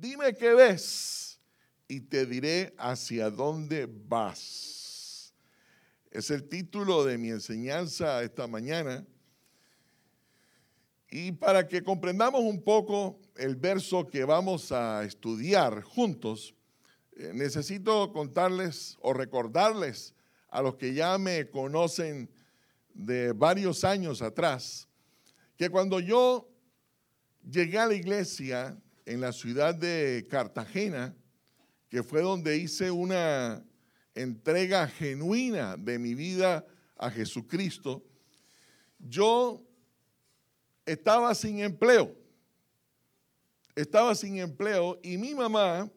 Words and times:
dime 0.00 0.34
qué 0.34 0.54
ves 0.54 1.40
y 1.88 2.00
te 2.00 2.26
diré 2.26 2.74
hacia 2.78 3.30
dónde 3.30 3.88
vas. 3.88 5.34
Es 6.10 6.30
el 6.30 6.48
título 6.48 7.04
de 7.04 7.18
mi 7.18 7.30
enseñanza 7.30 8.22
esta 8.22 8.46
mañana. 8.46 9.06
Y 11.10 11.32
para 11.32 11.66
que 11.66 11.82
comprendamos 11.82 12.42
un 12.42 12.62
poco 12.62 13.18
el 13.36 13.56
verso 13.56 14.06
que 14.06 14.24
vamos 14.24 14.72
a 14.72 15.04
estudiar 15.04 15.82
juntos, 15.82 16.54
eh, 17.16 17.32
necesito 17.34 18.12
contarles 18.12 18.96
o 19.00 19.12
recordarles 19.12 20.14
a 20.50 20.62
los 20.62 20.76
que 20.76 20.92
ya 20.94 21.16
me 21.18 21.48
conocen 21.48 22.30
de 22.92 23.32
varios 23.32 23.84
años 23.84 24.22
atrás, 24.22 24.88
que 25.56 25.70
cuando 25.70 26.00
yo 26.00 26.48
llegué 27.42 27.78
a 27.78 27.86
la 27.86 27.94
iglesia 27.94 28.76
en 29.08 29.22
la 29.22 29.32
ciudad 29.32 29.74
de 29.74 30.26
Cartagena, 30.28 31.16
que 31.88 32.02
fue 32.02 32.20
donde 32.20 32.58
hice 32.58 32.90
una 32.90 33.64
entrega 34.14 34.86
genuina 34.86 35.78
de 35.78 35.98
mi 35.98 36.14
vida 36.14 36.66
a 36.94 37.10
Jesucristo, 37.10 38.04
yo 38.98 39.64
estaba 40.84 41.34
sin 41.34 41.60
empleo. 41.60 42.14
Estaba 43.74 44.14
sin 44.14 44.36
empleo 44.40 45.00
y 45.02 45.16
mi 45.16 45.34
mamá 45.34 45.90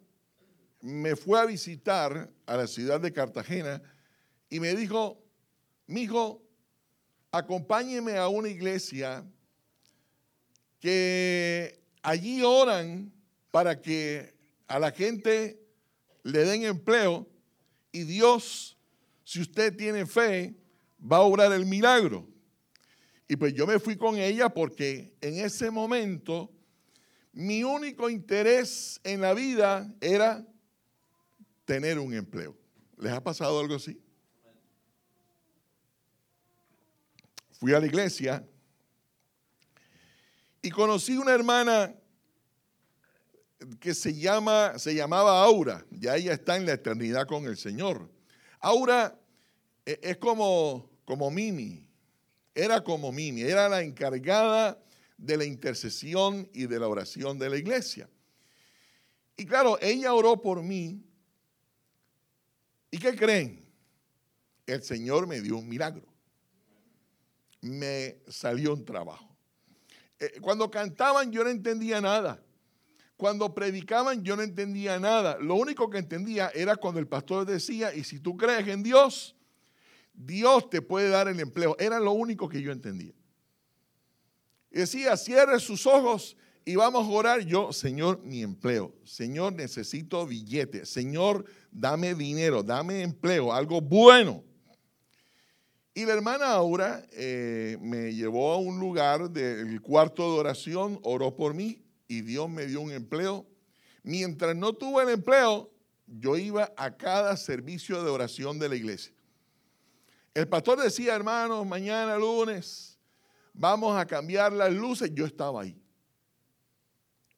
me 0.80 1.18
fue 1.18 1.38
a 1.38 1.46
visitar 1.46 2.32
a 2.46 2.55
la 2.55 2.66
ciudad 2.66 3.02
de 3.02 3.12
Cartagena 3.12 3.82
y 4.49 4.62
me 4.62 4.73
dijo, 4.73 5.21
mi 5.85 6.04
hijo, 6.04 6.41
acompáñeme 7.30 8.16
a 8.16 8.30
una 8.30 8.48
iglesia 8.48 9.26
que 10.80 11.80
allí 12.02 12.41
oran 12.44 13.12
para 13.52 13.82
que 13.82 14.34
a 14.68 14.80
la 14.80 14.91
gente 14.91 15.62
le 16.24 16.46
den 16.46 16.64
empleo 16.64 17.27
y 17.91 18.04
Dios, 18.04 18.77
si 19.24 19.41
usted 19.41 19.76
tiene 19.76 20.05
fe, 20.05 20.55
va 20.99 21.18
a 21.18 21.21
obrar 21.21 21.52
el 21.52 21.66
milagro. 21.66 22.27
Y 23.27 23.35
pues 23.35 23.54
yo 23.54 23.66
me 23.66 23.80
fui 23.80 23.96
con 23.96 24.18
ella 24.18 24.49
porque 24.49 25.13
en 25.21 25.40
ese 25.40 25.71
momento 25.71 26.52
mi 27.34 27.63
único 27.63 28.10
interés 28.10 28.99
en 29.04 29.21
la 29.21 29.34
vida 29.34 29.93
era 30.02 30.46
tener 31.65 31.98
un 31.99 32.13
empleo. 32.13 32.58
¿Les 32.98 33.12
ha 33.12 33.24
pasado 33.24 33.60
algo 33.60 33.76
así? 33.76 33.99
Fui 37.52 37.74
a 37.74 37.80
la 37.80 37.86
iglesia 37.86 38.46
conocí 40.72 41.18
una 41.18 41.34
hermana 41.34 41.96
que 43.80 43.94
se, 43.94 44.14
llama, 44.14 44.77
se 44.80 44.96
llamaba 44.96 45.44
Aura, 45.44 45.86
ya 45.91 46.16
ella 46.16 46.34
está 46.34 46.58
en 46.58 46.66
la 46.66 46.74
eternidad 46.74 47.27
con 47.27 47.46
el 47.46 47.58
Señor. 47.58 48.10
Aura 48.60 49.20
eh, 49.86 49.99
es 50.02 50.18
como, 50.18 50.90
como 51.05 51.30
Mimi, 51.30 51.86
era 52.55 52.84
como 52.84 53.12
Mimi, 53.12 53.42
era 53.42 53.70
la 53.70 53.82
encargada 53.82 54.82
de 55.18 55.38
la 55.38 55.46
intercesión 55.46 56.49
y 56.54 56.66
de 56.66 56.80
la 56.80 56.88
oración 56.88 57.38
de 57.38 57.49
la 57.49 57.58
iglesia. 57.58 58.10
Y 59.38 59.46
claro, 59.46 59.77
ella 59.82 60.14
oró 60.14 60.42
por 60.42 60.62
mí. 60.62 61.04
¿Y 62.90 62.98
qué 62.98 63.16
creen? 63.16 63.66
El 64.66 64.84
Señor 64.84 65.28
me 65.28 65.42
dio 65.42 65.58
un 65.58 65.68
milagro. 65.68 66.06
Me 67.62 68.18
salió 68.28 68.74
un 68.74 68.84
trabajo. 68.84 69.31
Eh, 70.22 70.40
cuando 70.40 70.69
cantaban 70.69 71.31
yo 71.31 71.44
no 71.44 71.50
entendía 71.50 72.00
nada. 72.00 72.40
Cuando 73.18 73.56
predicaban 73.56 74.24
yo 74.24 74.36
no 74.36 74.44
entendía 74.44 75.00
nada. 75.00 75.38
Lo 75.40 75.56
único 75.56 75.90
que 75.90 75.97
entendía 75.97 76.52
era 76.53 76.75
cuando 76.75 77.00
el 77.00 77.08
pastor 77.08 77.46
decía, 77.46 77.94
y 77.94 78.03
si 78.03 78.19
tú 78.19 78.38
crees 78.38 78.68
en 78.68 78.84
Dios, 78.84 79.36
Dios 80.14 80.69
te 80.69 80.84
puede 80.84 81.09
dar 81.09 81.28
el 81.28 81.40
empleo. 81.40 81.75
Era 81.80 82.00
lo 82.00 82.12
único 82.12 82.48
que 82.48 82.62
yo 82.62 82.72
entendía. 82.72 83.14
decía, 84.70 85.18
cierre 85.18 85.60
sus 85.60 85.88
ojos 85.88 86.38
y 86.66 86.76
vamos 86.76 87.08
a 87.08 87.10
orar. 87.10 87.42
Yo, 87.42 87.74
Señor, 87.74 88.22
mi 88.24 88.44
empleo. 88.44 88.94
Señor, 89.04 89.54
necesito 89.54 90.28
billete. 90.28 90.86
Señor, 90.86 91.46
dame 91.72 92.14
dinero, 92.14 92.62
dame 92.62 93.02
empleo, 93.02 93.52
algo 93.52 93.81
bueno. 93.81 94.44
Y 95.94 96.06
la 96.06 96.13
hermana 96.13 96.53
Aura 96.53 97.06
eh, 97.12 97.78
me 97.81 98.13
llevó 98.13 98.53
a 98.53 98.57
un 98.57 98.79
lugar 98.79 99.29
del 99.29 99.81
cuarto 99.81 100.34
de 100.34 100.40
oración, 100.40 101.00
oró 101.03 101.35
por 101.35 101.53
mí 101.53 101.84
y 102.07 102.22
Dios 102.22 102.50
me 102.50 102.66
dio 102.66 102.79
un 102.79 102.91
empleo. 102.91 103.46
Mientras 104.03 104.56
no 104.56 104.74
tuve 104.74 105.03
el 105.03 105.09
empleo, 105.09 105.69
yo 106.07 106.38
iba 106.38 106.72
a 106.78 106.96
cada 106.96 107.35
servicio 107.35 108.03
de 108.03 108.09
oración 108.09 108.57
de 108.57 108.69
la 108.69 108.75
iglesia. 108.75 109.13
El 110.34 110.47
pastor 110.47 110.81
decía, 110.81 111.13
hermanos, 111.13 111.66
mañana 111.66 112.18
lunes 112.18 112.97
vamos 113.53 113.97
a 113.97 114.06
cambiar 114.06 114.53
las 114.53 114.72
luces. 114.72 115.12
Yo 115.13 115.25
estaba 115.25 115.62
ahí. 115.62 115.78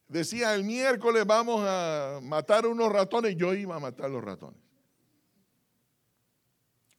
Decía, 0.08 0.54
el 0.54 0.64
miércoles 0.64 1.26
vamos 1.26 1.64
a 1.68 2.20
matar 2.22 2.68
unos 2.68 2.92
ratones. 2.92 3.36
Yo 3.36 3.56
iba 3.56 3.76
a 3.76 3.80
matar 3.80 4.12
los 4.12 4.24
ratones. 4.24 4.60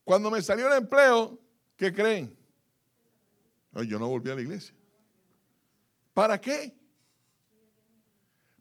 Cuando 0.02 0.32
me 0.32 0.42
salió 0.42 0.66
el 0.66 0.78
empleo, 0.78 1.38
¿qué 1.76 1.92
creen? 1.92 2.36
yo 3.88 3.98
no 3.98 4.08
volví 4.08 4.30
a 4.30 4.36
la 4.36 4.40
iglesia. 4.40 4.74
¿Para 6.12 6.40
qué? 6.40 6.76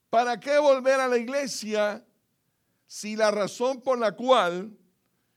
¿Para 0.09 0.40
qué 0.40 0.57
volver 0.57 1.00
a 1.00 1.07
la 1.07 1.18
iglesia 1.18 2.03
si 2.88 3.16
la 3.16 3.31
razón 3.31 3.81
por 3.81 3.97
la 3.97 4.16
cual 4.16 4.75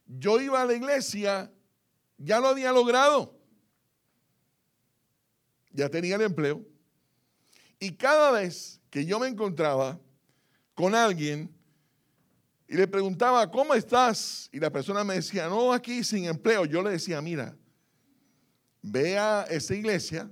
yo 0.07 0.41
iba 0.41 0.63
a 0.63 0.67
la 0.67 0.75
iglesia 0.75 1.53
ya 2.19 2.41
lo 2.41 2.49
había 2.49 2.73
logrado. 2.73 3.35
Ya 5.71 5.89
tenía 5.89 6.17
el 6.17 6.23
empleo. 6.23 6.65
Y 7.79 7.93
cada 7.93 8.31
vez 8.31 8.81
que 8.91 9.05
yo 9.05 9.19
me 9.19 9.29
encontraba 9.29 10.01
con 10.75 10.95
alguien 10.95 11.55
y 12.69 12.75
le 12.75 12.89
preguntaba, 12.89 13.51
¿cómo 13.51 13.75
estás? 13.75 14.49
Y 14.53 14.59
la 14.59 14.71
persona 14.71 15.05
me 15.05 15.15
decía, 15.15 15.49
no, 15.49 15.73
aquí 15.73 16.03
sin 16.03 16.25
empleo. 16.25 16.65
Yo 16.65 16.83
le 16.83 16.91
decía, 16.91 17.21
mira, 17.21 17.57
ve 18.87 19.19
a 19.19 19.45
esa 19.51 19.75
iglesia, 19.75 20.31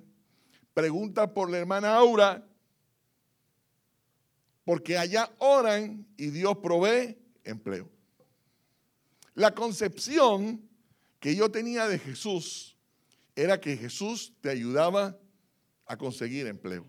pregunta 0.72 1.32
por 1.32 1.50
la 1.50 1.58
hermana 1.58 1.96
Aura, 1.96 2.46
porque 4.64 4.96
allá 4.96 5.30
oran 5.38 6.06
y 6.16 6.26
Dios 6.30 6.56
provee 6.58 7.18
empleo. 7.42 7.90
La 9.34 9.54
concepción 9.54 10.62
que 11.18 11.34
yo 11.34 11.50
tenía 11.50 11.88
de 11.88 11.98
Jesús 11.98 12.76
era 13.34 13.60
que 13.60 13.76
Jesús 13.76 14.32
te 14.40 14.50
ayudaba 14.50 15.18
a 15.86 15.96
conseguir 15.96 16.46
empleo. 16.46 16.86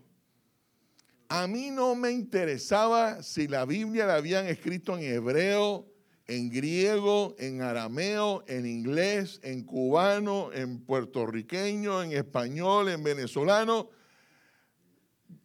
A 1.28 1.48
mí 1.48 1.70
no 1.70 1.96
me 1.96 2.12
interesaba 2.12 3.22
si 3.24 3.48
la 3.48 3.64
Biblia 3.64 4.06
la 4.06 4.14
habían 4.14 4.46
escrito 4.46 4.96
en 4.96 5.02
hebreo, 5.02 5.92
en 6.28 6.50
griego, 6.50 7.36
en 7.38 7.62
arameo, 7.62 8.44
en 8.48 8.66
inglés, 8.66 9.38
en 9.42 9.62
cubano, 9.62 10.52
en 10.52 10.84
puertorriqueño, 10.84 12.02
en 12.02 12.12
español, 12.12 12.88
en 12.88 13.02
venezolano. 13.02 13.90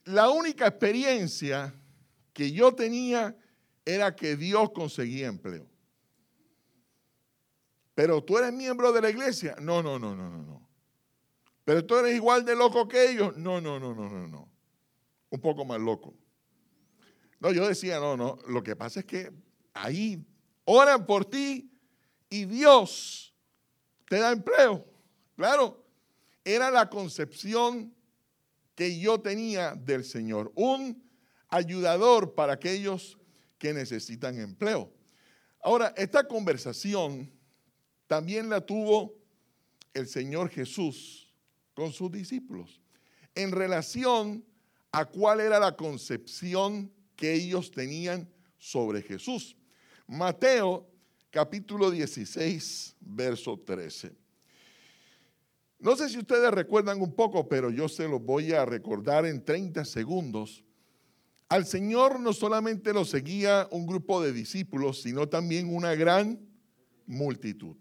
La 0.06 0.30
única 0.30 0.68
experiencia 0.68 1.74
que 2.34 2.52
yo 2.52 2.74
tenía 2.74 3.36
era 3.86 4.16
que 4.16 4.36
Dios 4.36 4.72
conseguía 4.72 5.28
empleo. 5.28 5.68
Pero 7.94 8.24
tú 8.24 8.38
eres 8.38 8.52
miembro 8.52 8.92
de 8.92 9.02
la 9.02 9.10
iglesia. 9.10 9.56
No, 9.62 9.84
no, 9.84 10.00
no, 10.00 10.16
no, 10.16 10.30
no, 10.30 10.42
no. 10.42 10.68
Pero 11.64 11.86
tú 11.86 11.98
eres 11.98 12.16
igual 12.16 12.44
de 12.44 12.56
loco 12.56 12.88
que 12.88 13.12
ellos. 13.12 13.38
No, 13.38 13.62
no, 13.62 13.80
no, 13.80 13.94
no, 13.94 14.10
no, 14.10 14.28
no. 14.28 14.50
Un 15.30 15.40
poco 15.40 15.64
más 15.64 15.80
loco. 15.80 16.16
No, 17.40 17.52
yo 17.52 17.68
decía, 17.68 18.00
no, 18.00 18.18
no. 18.18 18.40
Lo 18.48 18.64
que 18.64 18.76
pasa 18.76 19.02
es 19.02 19.06
que 19.06 19.32
ahí 19.74 20.26
oran 20.72 21.06
por 21.06 21.26
ti 21.26 21.70
y 22.30 22.46
Dios 22.46 23.34
te 24.08 24.20
da 24.20 24.32
empleo. 24.32 24.86
Claro, 25.36 25.86
era 26.46 26.72
la 26.72 26.90
concepción 26.90 27.94
que 28.76 28.98
yo 29.00 29.20
tenía 29.20 29.76
del 29.76 30.06
Señor. 30.06 30.52
Un 30.56 31.04
ayudador 31.50 32.34
para 32.34 32.54
aquellos 32.54 33.18
que 33.58 33.74
necesitan 33.74 34.40
empleo. 34.40 34.92
Ahora, 35.62 35.94
esta 35.98 36.28
conversación 36.28 37.32
también 38.08 38.50
la 38.50 38.66
tuvo 38.66 39.14
el 39.94 40.08
Señor 40.08 40.50
Jesús 40.50 41.34
con 41.74 41.92
sus 41.92 42.12
discípulos 42.12 42.82
en 43.36 43.52
relación 43.52 44.46
a 44.92 45.06
cuál 45.06 45.42
era 45.42 45.60
la 45.60 45.76
concepción 45.76 46.92
que 47.16 47.34
ellos 47.34 47.72
tenían 47.72 48.30
sobre 48.58 49.02
Jesús. 49.02 49.56
Mateo 50.12 50.86
capítulo 51.30 51.90
16, 51.90 52.98
verso 53.00 53.58
13. 53.58 54.14
No 55.80 55.96
sé 55.96 56.10
si 56.10 56.18
ustedes 56.18 56.52
recuerdan 56.52 57.02
un 57.02 57.16
poco, 57.16 57.48
pero 57.48 57.70
yo 57.70 57.88
se 57.88 58.10
los 58.10 58.22
voy 58.22 58.52
a 58.52 58.66
recordar 58.66 59.26
en 59.26 59.42
30 59.46 59.86
segundos. 59.86 60.66
Al 61.48 61.66
Señor 61.66 62.20
no 62.20 62.34
solamente 62.34 62.92
lo 62.92 63.06
seguía 63.06 63.70
un 63.72 63.88
grupo 63.88 64.22
de 64.22 64.34
discípulos, 64.34 65.02
sino 65.02 65.30
también 65.30 65.74
una 65.74 65.96
gran 65.96 66.46
multitud. 67.06 67.78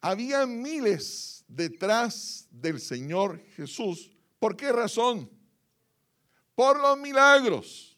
Había 0.00 0.46
miles 0.46 1.44
detrás 1.48 2.48
del 2.50 2.80
Señor 2.80 3.42
Jesús. 3.56 4.10
¿Por 4.38 4.56
qué 4.56 4.72
razón? 4.72 5.28
Por 6.54 6.80
los 6.80 6.98
milagros. 6.98 7.97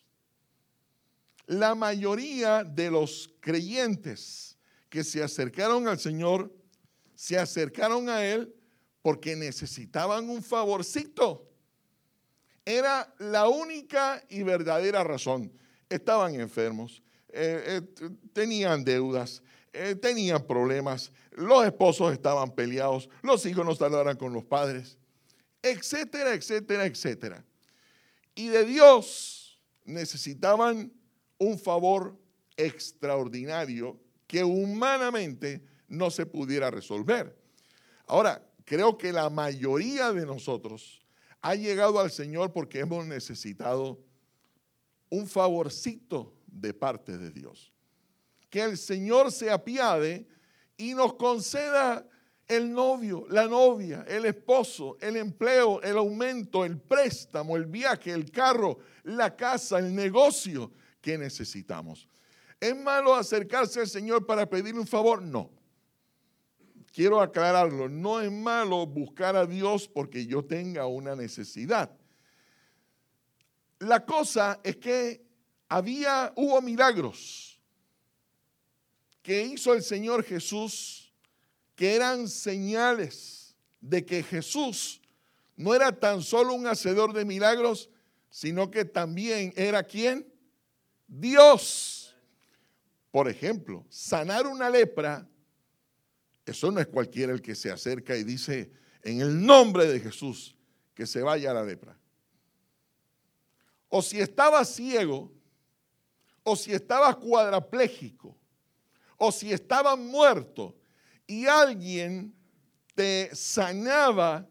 La 1.50 1.75
mayoría 1.75 2.62
de 2.62 2.93
los 2.93 3.29
creyentes 3.41 4.56
que 4.88 5.02
se 5.02 5.20
acercaron 5.20 5.88
al 5.88 5.99
Señor, 5.99 6.55
se 7.17 7.37
acercaron 7.37 8.08
a 8.08 8.25
Él 8.25 8.55
porque 9.02 9.35
necesitaban 9.35 10.31
un 10.31 10.44
favorcito. 10.44 11.50
Era 12.64 13.12
la 13.19 13.49
única 13.49 14.23
y 14.29 14.44
verdadera 14.44 15.02
razón. 15.02 15.52
Estaban 15.88 16.37
enfermos, 16.37 17.02
eh, 17.31 17.82
eh, 18.00 18.11
tenían 18.32 18.85
deudas, 18.85 19.43
eh, 19.73 19.97
tenían 19.97 20.47
problemas, 20.47 21.11
los 21.32 21.67
esposos 21.67 22.12
estaban 22.12 22.55
peleados, 22.55 23.08
los 23.23 23.44
hijos 23.44 23.67
no 23.67 23.75
saldaran 23.75 24.17
con 24.17 24.32
los 24.32 24.44
padres, 24.44 24.99
etcétera, 25.64 26.32
etcétera, 26.32 26.87
etcétera. 26.87 27.44
Y 28.37 28.47
de 28.50 28.64
Dios 28.64 29.61
necesitaban 29.85 30.93
un 31.41 31.59
favor 31.59 32.17
extraordinario 32.57 33.99
que 34.29 34.45
humanamente 34.45 35.65
no 35.89 36.09
se 36.13 36.25
pudiera 36.27 36.71
resolver. 36.71 37.37
Ahora, 38.07 38.49
creo 38.65 38.97
que 38.97 39.13
la 39.13 39.29
mayoría 39.29 40.13
de 40.13 40.25
nosotros 40.25 41.05
ha 41.41 41.57
llegado 41.57 41.99
al 41.99 42.13
Señor 42.13 42.53
porque 42.53 42.79
hemos 42.79 43.05
necesitado 43.07 43.99
un 45.09 45.27
favorcito 45.27 46.37
de 46.47 46.73
parte 46.73 47.19
de 47.19 47.33
Dios 47.33 47.73
que 48.51 48.63
el 48.63 48.77
Señor 48.77 49.31
se 49.33 49.51
apiade 49.51 50.27
y 50.77 50.95
nos 50.95 51.15
conceda 51.15 52.07
el 52.49 52.73
novio, 52.73 53.27
la 53.31 53.47
novia, 53.47 54.05
el 54.09 54.27
esposo, 54.27 54.99
el 55.01 55.17
empleo, 55.17 55.81
el 55.83 55.97
aumento, 55.97 56.65
el 56.65 56.79
préstamo, 56.79 57.57
el 57.57 57.67
viaje, 57.67 58.11
el 58.11 58.31
carro, 58.33 58.79
la 59.05 59.37
casa, 59.37 59.79
el 59.79 59.95
negocio 59.95 60.73
que 61.00 61.19
necesitamos. 61.19 62.08
¿Es 62.61 62.76
malo 62.76 63.14
acercarse 63.14 63.81
al 63.81 63.88
Señor 63.88 64.26
para 64.26 64.49
pedirle 64.49 64.81
un 64.81 64.87
favor? 64.87 65.23
No. 65.23 65.50
Quiero 66.93 67.20
aclararlo, 67.20 67.88
no 67.88 68.20
es 68.20 68.31
malo 68.31 68.87
buscar 68.87 69.37
a 69.37 69.47
Dios 69.47 69.88
porque 69.88 70.26
yo 70.26 70.44
tenga 70.44 70.87
una 70.87 71.14
necesidad. 71.14 71.91
La 73.79 74.05
cosa 74.05 74.61
es 74.62 74.76
que 74.76 75.25
había, 75.69 76.32
hubo 76.37 76.61
milagros 76.61 77.61
que 79.23 79.43
hizo 79.43 79.73
el 79.73 79.82
Señor 79.82 80.25
Jesús, 80.25 81.12
que 81.75 81.94
eran 81.94 82.29
señales 82.29 83.55
de 83.81 84.05
que 84.05 84.23
Jesús 84.23 85.00
no 85.56 85.75
era 85.75 85.93
tan 85.99 86.23
solo 86.23 86.55
un 86.55 86.67
hacedor 86.67 87.12
de 87.12 87.25
milagros, 87.25 87.91
sino 88.31 88.70
que 88.70 88.85
también 88.85 89.52
era 89.56 89.82
quién? 89.82 90.30
Dios. 91.11 92.17
Por 93.11 93.29
ejemplo, 93.29 93.85
sanar 93.89 94.47
una 94.47 94.71
lepra, 94.71 95.29
eso 96.47 96.71
no 96.71 96.81
es 96.81 96.87
cualquiera 96.87 97.33
el 97.33 97.43
que 97.43 97.57
se 97.57 97.71
acerca 97.71 98.17
y 98.17 98.23
dice, 98.23 98.71
en 99.03 99.21
el 99.21 99.45
nombre 99.45 99.87
de 99.87 99.99
Jesús, 99.99 100.57
que 100.95 101.07
se 101.07 101.23
vaya 101.23 101.53
la 101.53 101.65
lepra. 101.65 101.99
O 103.89 104.01
si 104.01 104.21
estaba 104.21 104.65
ciego, 104.65 105.33
o 106.45 106.55
si 106.55 106.73
estaba 106.73 107.12
cuadrapléjico, 107.19 108.37
o 109.17 109.33
si 109.33 109.53
estaba 109.53 109.97
muerto 109.97 110.77
y 111.27 111.47
alguien 111.47 112.35
te 112.95 113.31
sanaba, 113.35 114.49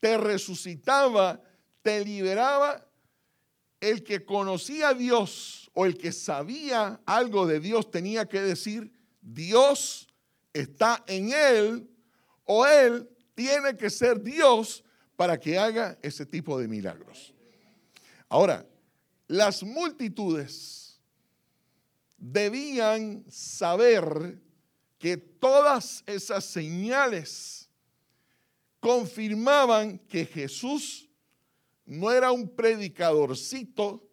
te 0.00 0.16
resucitaba, 0.18 1.42
te 1.82 2.04
liberaba, 2.04 2.87
el 3.80 4.02
que 4.02 4.24
conocía 4.24 4.90
a 4.90 4.94
Dios 4.94 5.70
o 5.74 5.86
el 5.86 5.96
que 5.96 6.12
sabía 6.12 7.00
algo 7.06 7.46
de 7.46 7.60
Dios 7.60 7.90
tenía 7.90 8.26
que 8.26 8.40
decir, 8.40 8.92
Dios 9.20 10.08
está 10.52 11.04
en 11.06 11.32
él 11.32 11.90
o 12.44 12.66
él 12.66 13.08
tiene 13.34 13.76
que 13.76 13.90
ser 13.90 14.22
Dios 14.22 14.82
para 15.14 15.38
que 15.38 15.58
haga 15.58 15.98
ese 16.02 16.26
tipo 16.26 16.58
de 16.58 16.66
milagros. 16.66 17.32
Ahora, 18.28 18.66
las 19.26 19.62
multitudes 19.62 21.00
debían 22.16 23.24
saber 23.30 24.40
que 24.98 25.16
todas 25.16 26.02
esas 26.06 26.44
señales 26.44 27.68
confirmaban 28.80 29.98
que 29.98 30.26
Jesús 30.26 31.07
no 31.88 32.12
era 32.12 32.30
un 32.30 32.54
predicadorcito 32.54 34.06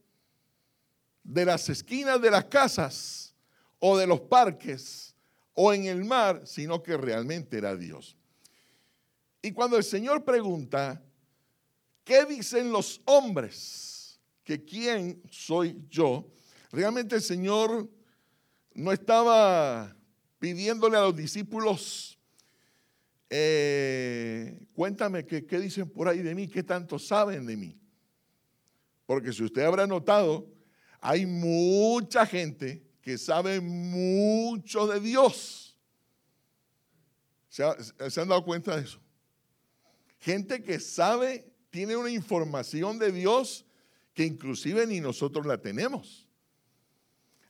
de 1.22 1.44
las 1.44 1.68
esquinas 1.68 2.22
de 2.22 2.32
las 2.32 2.46
casas 2.46 3.36
o 3.80 3.98
de 3.98 4.08
los 4.08 4.22
parques 4.22 5.14
o 5.54 5.74
en 5.74 5.86
el 5.86 6.06
mar, 6.06 6.42
sino 6.46 6.82
que 6.82 6.96
realmente 6.96 7.58
era 7.58 7.76
Dios. 7.76 8.16
Y 9.42 9.52
cuando 9.52 9.76
el 9.78 9.84
Señor 9.84 10.24
pregunta, 10.24 11.04
¿qué 12.06 12.24
dicen 12.24 12.72
los 12.72 13.02
hombres? 13.06 14.22
¿Que 14.44 14.64
quién 14.64 15.22
soy 15.30 15.78
yo? 15.90 16.32
Realmente 16.72 17.16
el 17.16 17.22
Señor 17.22 17.90
no 18.74 18.92
estaba 18.94 19.94
pidiéndole 20.40 20.96
a 20.96 21.02
los 21.02 21.16
discípulos, 21.16 22.15
eh, 23.30 24.68
cuéntame 24.74 25.26
qué, 25.26 25.42
dicen 25.60 25.90
por 25.90 26.08
ahí 26.08 26.20
de 26.20 26.36
mí, 26.36 26.48
qué 26.48 26.64
tanto 26.64 27.00
saben 27.00 27.46
de 27.46 27.58
mí. 27.58 27.80
Porque 29.06 29.34
si 29.34 29.44
usted 29.44 29.64
habrá 29.64 29.88
notado, 29.88 30.48
hay 31.00 31.26
mucha 31.26 32.26
gente 32.26 32.84
que 33.02 33.18
sabe 33.18 33.62
mucho 33.62 34.88
de 34.88 35.00
Dios. 35.00 35.78
¿Se, 37.50 37.64
¿Se, 38.10 38.22
han 38.22 38.28
dado 38.28 38.44
cuenta 38.44 38.76
de 38.76 38.84
eso? 38.84 39.00
Gente 40.20 40.64
que 40.64 40.80
sabe, 40.80 41.54
tiene 41.70 41.96
una 41.96 42.10
información 42.10 43.00
de 43.00 43.12
Dios 43.12 43.66
que 44.14 44.26
inclusive 44.26 44.88
ni 44.88 45.00
nosotros 45.00 45.46
la 45.46 45.62
tenemos 45.62 46.26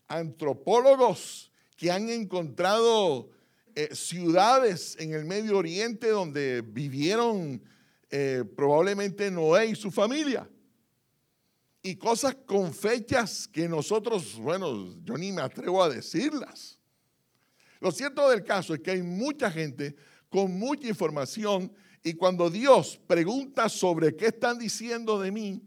antropólogos 0.08 1.52
que 1.76 1.92
han 1.92 2.10
encontrado 2.10 3.30
eh, 3.78 3.94
ciudades 3.94 4.96
en 5.00 5.14
el 5.14 5.26
Medio 5.26 5.58
Oriente 5.58 6.08
donde 6.08 6.62
vivieron 6.62 7.62
eh, 8.10 8.46
probablemente 8.56 9.30
Noé 9.30 9.68
y 9.68 9.76
su 9.76 9.92
familia. 9.92 10.50
Y 11.82 11.98
cosas 11.98 12.36
con 12.46 12.74
fechas 12.74 13.48
que 13.48 13.68
nosotros, 13.68 14.38
bueno, 14.38 14.96
yo 15.04 15.18
ni 15.18 15.34
me 15.34 15.42
atrevo 15.42 15.84
a 15.84 15.90
decirlas. 15.90 16.80
Lo 17.82 17.92
cierto 17.92 18.30
del 18.30 18.46
caso 18.46 18.74
es 18.74 18.80
que 18.80 18.92
hay 18.92 19.04
mucha 19.04 19.52
gente 19.52 19.96
con 20.30 20.58
mucha 20.58 20.88
información 20.88 21.72
y 22.02 22.14
cuando 22.14 22.50
Dios 22.50 23.00
pregunta 23.06 23.68
sobre 23.68 24.16
qué 24.16 24.28
están 24.28 24.58
diciendo 24.58 25.20
de 25.20 25.32
mí, 25.32 25.62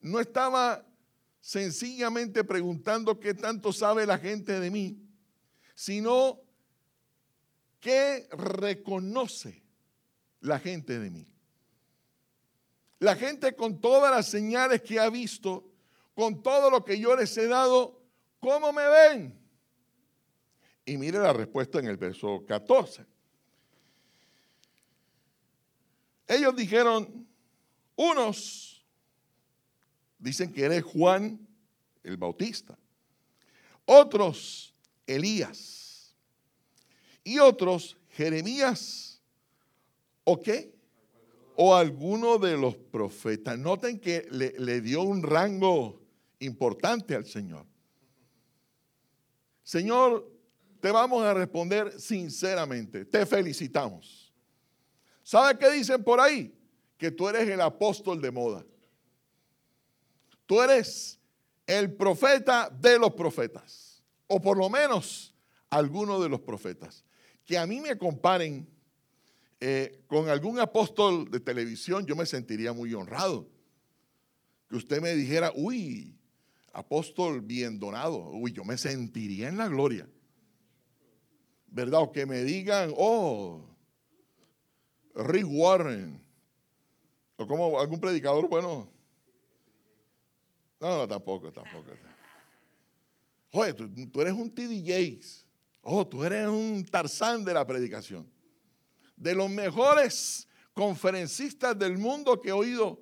no 0.00 0.20
estaba 0.20 0.86
sencillamente 1.40 2.44
preguntando 2.44 3.18
qué 3.18 3.32
tanto 3.32 3.72
sabe 3.72 4.04
la 4.04 4.18
gente 4.18 4.60
de 4.60 4.70
mí, 4.70 4.98
sino 5.74 6.45
qué 7.80 8.28
reconoce 8.30 9.62
la 10.40 10.58
gente 10.58 10.98
de 10.98 11.10
mí. 11.10 11.26
La 12.98 13.16
gente 13.16 13.54
con 13.54 13.80
todas 13.80 14.10
las 14.10 14.28
señales 14.28 14.82
que 14.82 14.98
ha 14.98 15.10
visto, 15.10 15.70
con 16.14 16.42
todo 16.42 16.70
lo 16.70 16.84
que 16.84 16.98
yo 16.98 17.14
les 17.14 17.36
he 17.36 17.46
dado, 17.46 18.00
¿cómo 18.40 18.72
me 18.72 18.88
ven? 18.88 19.38
Y 20.84 20.96
mire 20.96 21.18
la 21.18 21.32
respuesta 21.32 21.78
en 21.78 21.86
el 21.88 21.96
verso 21.96 22.44
14. 22.46 23.04
Ellos 26.28 26.56
dijeron, 26.56 27.26
unos 27.96 28.76
Dicen 30.18 30.52
que 30.52 30.64
eres 30.64 30.82
Juan 30.82 31.38
el 32.02 32.16
Bautista. 32.16 32.78
Otros, 33.84 34.74
Elías. 35.06 35.75
Y 37.26 37.40
otros, 37.40 37.96
Jeremías. 38.10 39.20
¿O 40.22 40.40
qué? 40.40 40.72
O 41.56 41.74
alguno 41.74 42.38
de 42.38 42.56
los 42.56 42.76
profetas. 42.76 43.58
Noten 43.58 43.98
que 43.98 44.28
le, 44.30 44.80
dio 44.80 45.02
un 45.02 45.24
rango 45.24 46.00
importante 46.38 47.16
al 47.16 47.26
Señor. 47.26 47.66
Señor, 49.64 50.30
te 50.80 50.92
vamos 50.92 51.24
a 51.24 51.34
responder 51.34 52.00
sinceramente. 52.00 53.04
Te 53.04 53.26
felicitamos. 53.26 54.32
¿Sabe 55.24 55.58
qué 55.58 55.68
dicen 55.72 56.04
por 56.04 56.20
ahí? 56.20 56.56
Que 56.96 57.10
tú 57.10 57.28
eres 57.28 57.48
el 57.48 57.60
apóstol 57.60 58.20
de 58.20 58.30
moda. 58.30 58.64
tú 60.46 60.62
eres 60.62 61.18
el 61.66 61.92
profeta 61.92 62.70
de 62.70 63.00
los 63.00 63.14
profetas, 63.14 64.00
o 64.28 64.40
por 64.40 64.56
lo 64.56 64.70
menos 64.70 65.34
alguno 65.70 66.20
de 66.20 66.28
los 66.28 66.40
profetas. 66.40 67.05
Que 67.46 67.56
a 67.56 67.66
mí 67.66 67.80
me 67.80 67.96
comparen 67.96 68.68
eh, 69.60 70.04
con 70.06 70.28
algún 70.28 70.58
apóstol 70.58 71.30
de 71.30 71.40
televisión, 71.40 72.04
yo 72.04 72.14
me 72.14 72.26
sentiría 72.26 72.72
muy 72.72 72.92
honrado. 72.92 73.48
Que 74.68 74.76
usted 74.76 75.00
me 75.00 75.14
dijera, 75.14 75.52
uy, 75.54 76.14
apóstol 76.72 77.40
bien 77.40 77.78
donado, 77.78 78.30
uy, 78.32 78.52
yo 78.52 78.64
me 78.64 78.76
sentiría 78.76 79.48
en 79.48 79.56
la 79.56 79.68
gloria. 79.68 80.06
¿Verdad? 81.68 82.02
O 82.02 82.12
que 82.12 82.26
me 82.26 82.42
digan, 82.42 82.92
oh, 82.96 83.64
Rick 85.14 85.46
Warren, 85.48 86.20
o 87.36 87.46
como 87.46 87.80
algún 87.80 88.00
predicador, 88.00 88.48
bueno. 88.48 88.90
No, 90.80 90.98
no, 90.98 91.08
tampoco, 91.08 91.50
tampoco. 91.52 91.92
Oye, 93.52 93.72
tú, 93.72 94.20
eres 94.20 94.34
un 94.34 94.54
TD 94.54 94.82
Oh, 95.88 96.04
tú 96.04 96.24
eres 96.24 96.48
un 96.48 96.84
Tarzán 96.84 97.44
de 97.44 97.54
la 97.54 97.64
predicación. 97.64 98.28
De 99.16 99.36
los 99.36 99.48
mejores 99.48 100.48
conferencistas 100.72 101.78
del 101.78 101.96
mundo 101.96 102.40
que 102.40 102.48
he 102.48 102.52
oído, 102.52 103.00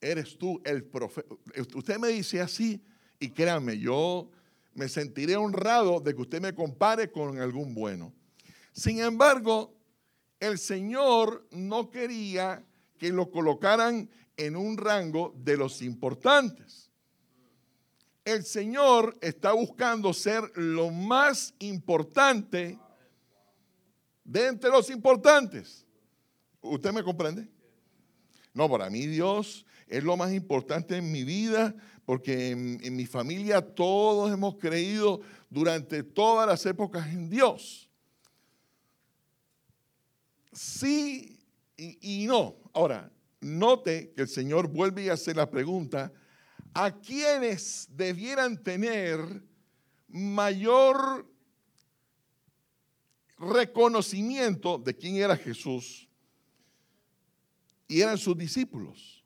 eres 0.00 0.36
tú 0.36 0.60
el 0.64 0.82
profeta. 0.82 1.28
Usted 1.76 1.98
me 1.98 2.08
dice 2.08 2.40
así, 2.40 2.82
y 3.20 3.30
créanme, 3.30 3.78
yo 3.78 4.28
me 4.74 4.88
sentiré 4.88 5.36
honrado 5.36 6.00
de 6.00 6.12
que 6.12 6.22
usted 6.22 6.42
me 6.42 6.52
compare 6.52 7.12
con 7.12 7.38
algún 7.38 7.74
bueno. 7.74 8.12
Sin 8.72 9.00
embargo, 9.00 9.72
el 10.40 10.58
Señor 10.58 11.46
no 11.52 11.90
quería 11.90 12.66
que 12.98 13.10
lo 13.10 13.30
colocaran 13.30 14.10
en 14.36 14.56
un 14.56 14.76
rango 14.78 15.32
de 15.36 15.56
los 15.56 15.80
importantes. 15.80 16.89
El 18.32 18.44
Señor 18.44 19.16
está 19.20 19.52
buscando 19.52 20.12
ser 20.12 20.42
lo 20.56 20.90
más 20.90 21.54
importante 21.58 22.78
de 24.24 24.46
entre 24.46 24.70
los 24.70 24.90
importantes. 24.90 25.86
¿Usted 26.60 26.92
me 26.92 27.02
comprende? 27.02 27.48
No, 28.52 28.68
para 28.68 28.90
mí 28.90 29.06
Dios 29.06 29.64
es 29.86 30.04
lo 30.04 30.16
más 30.16 30.32
importante 30.32 30.96
en 30.96 31.10
mi 31.10 31.24
vida 31.24 31.74
porque 32.04 32.50
en, 32.50 32.96
mi 32.96 33.06
familia 33.06 33.60
todos 33.60 34.32
hemos 34.32 34.56
creído 34.56 35.20
durante 35.48 36.02
todas 36.02 36.46
las 36.46 36.66
épocas 36.66 37.06
en 37.08 37.30
Dios 37.30 37.90
sí 40.52 41.38
y, 41.76 42.26
no. 42.26 42.56
Ahora, 42.74 43.10
note 43.40 44.12
que 44.14 44.22
el 44.22 44.28
Señor 44.28 44.68
vuelve 44.68 45.10
a 45.10 45.14
hacer 45.14 45.36
la 45.36 45.50
pregunta, 45.50 46.12
¿a 46.74 46.90
quienes 47.00 47.88
debieran 47.90 48.62
tener 48.62 49.42
mayor 50.08 51.28
reconocimiento 53.38 54.78
de 54.78 54.96
quién 54.96 55.16
era 55.16 55.36
Jesús? 55.36 56.08
Y 57.88 58.00
eran 58.00 58.18
sus 58.18 58.36
discípulos. 58.36 59.24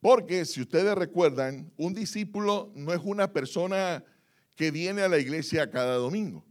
Porque 0.00 0.44
si 0.44 0.60
ustedes 0.60 0.96
recuerdan, 0.96 1.72
un 1.76 1.94
discípulo 1.94 2.72
no 2.74 2.92
es 2.92 3.00
una 3.04 3.32
persona 3.32 4.04
que 4.56 4.72
viene 4.72 5.02
a 5.02 5.08
la 5.08 5.18
iglesia 5.18 5.70
cada 5.70 5.94
domingo. 5.94 6.44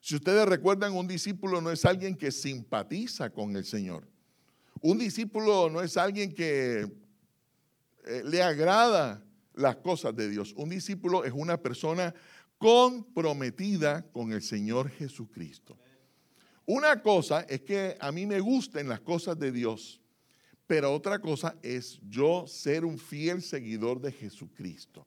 Si 0.00 0.14
ustedes 0.14 0.46
recuerdan, 0.46 0.92
un 0.92 1.06
discípulo 1.06 1.60
no 1.60 1.70
es 1.70 1.84
alguien 1.84 2.16
que 2.16 2.30
simpatiza 2.30 3.30
con 3.30 3.56
el 3.56 3.64
Señor. 3.64 4.08
Un 4.80 4.98
discípulo 4.98 5.68
no 5.68 5.82
es 5.82 5.96
alguien 5.96 6.32
que 6.32 6.86
eh, 8.06 8.22
le 8.24 8.42
agrada 8.42 9.24
las 9.54 9.76
cosas 9.76 10.14
de 10.14 10.28
Dios. 10.28 10.52
Un 10.56 10.70
discípulo 10.70 11.24
es 11.24 11.32
una 11.34 11.60
persona 11.60 12.14
comprometida 12.58 14.02
con 14.12 14.32
el 14.32 14.42
Señor 14.42 14.90
Jesucristo. 14.90 15.78
Una 16.66 17.02
cosa 17.02 17.40
es 17.48 17.62
que 17.62 17.96
a 18.00 18.12
mí 18.12 18.26
me 18.26 18.40
gusten 18.40 18.88
las 18.88 19.00
cosas 19.00 19.38
de 19.38 19.50
Dios, 19.50 20.00
pero 20.66 20.92
otra 20.92 21.18
cosa 21.18 21.56
es 21.62 21.98
yo 22.08 22.46
ser 22.46 22.84
un 22.84 22.98
fiel 22.98 23.42
seguidor 23.42 24.00
de 24.00 24.12
Jesucristo 24.12 25.06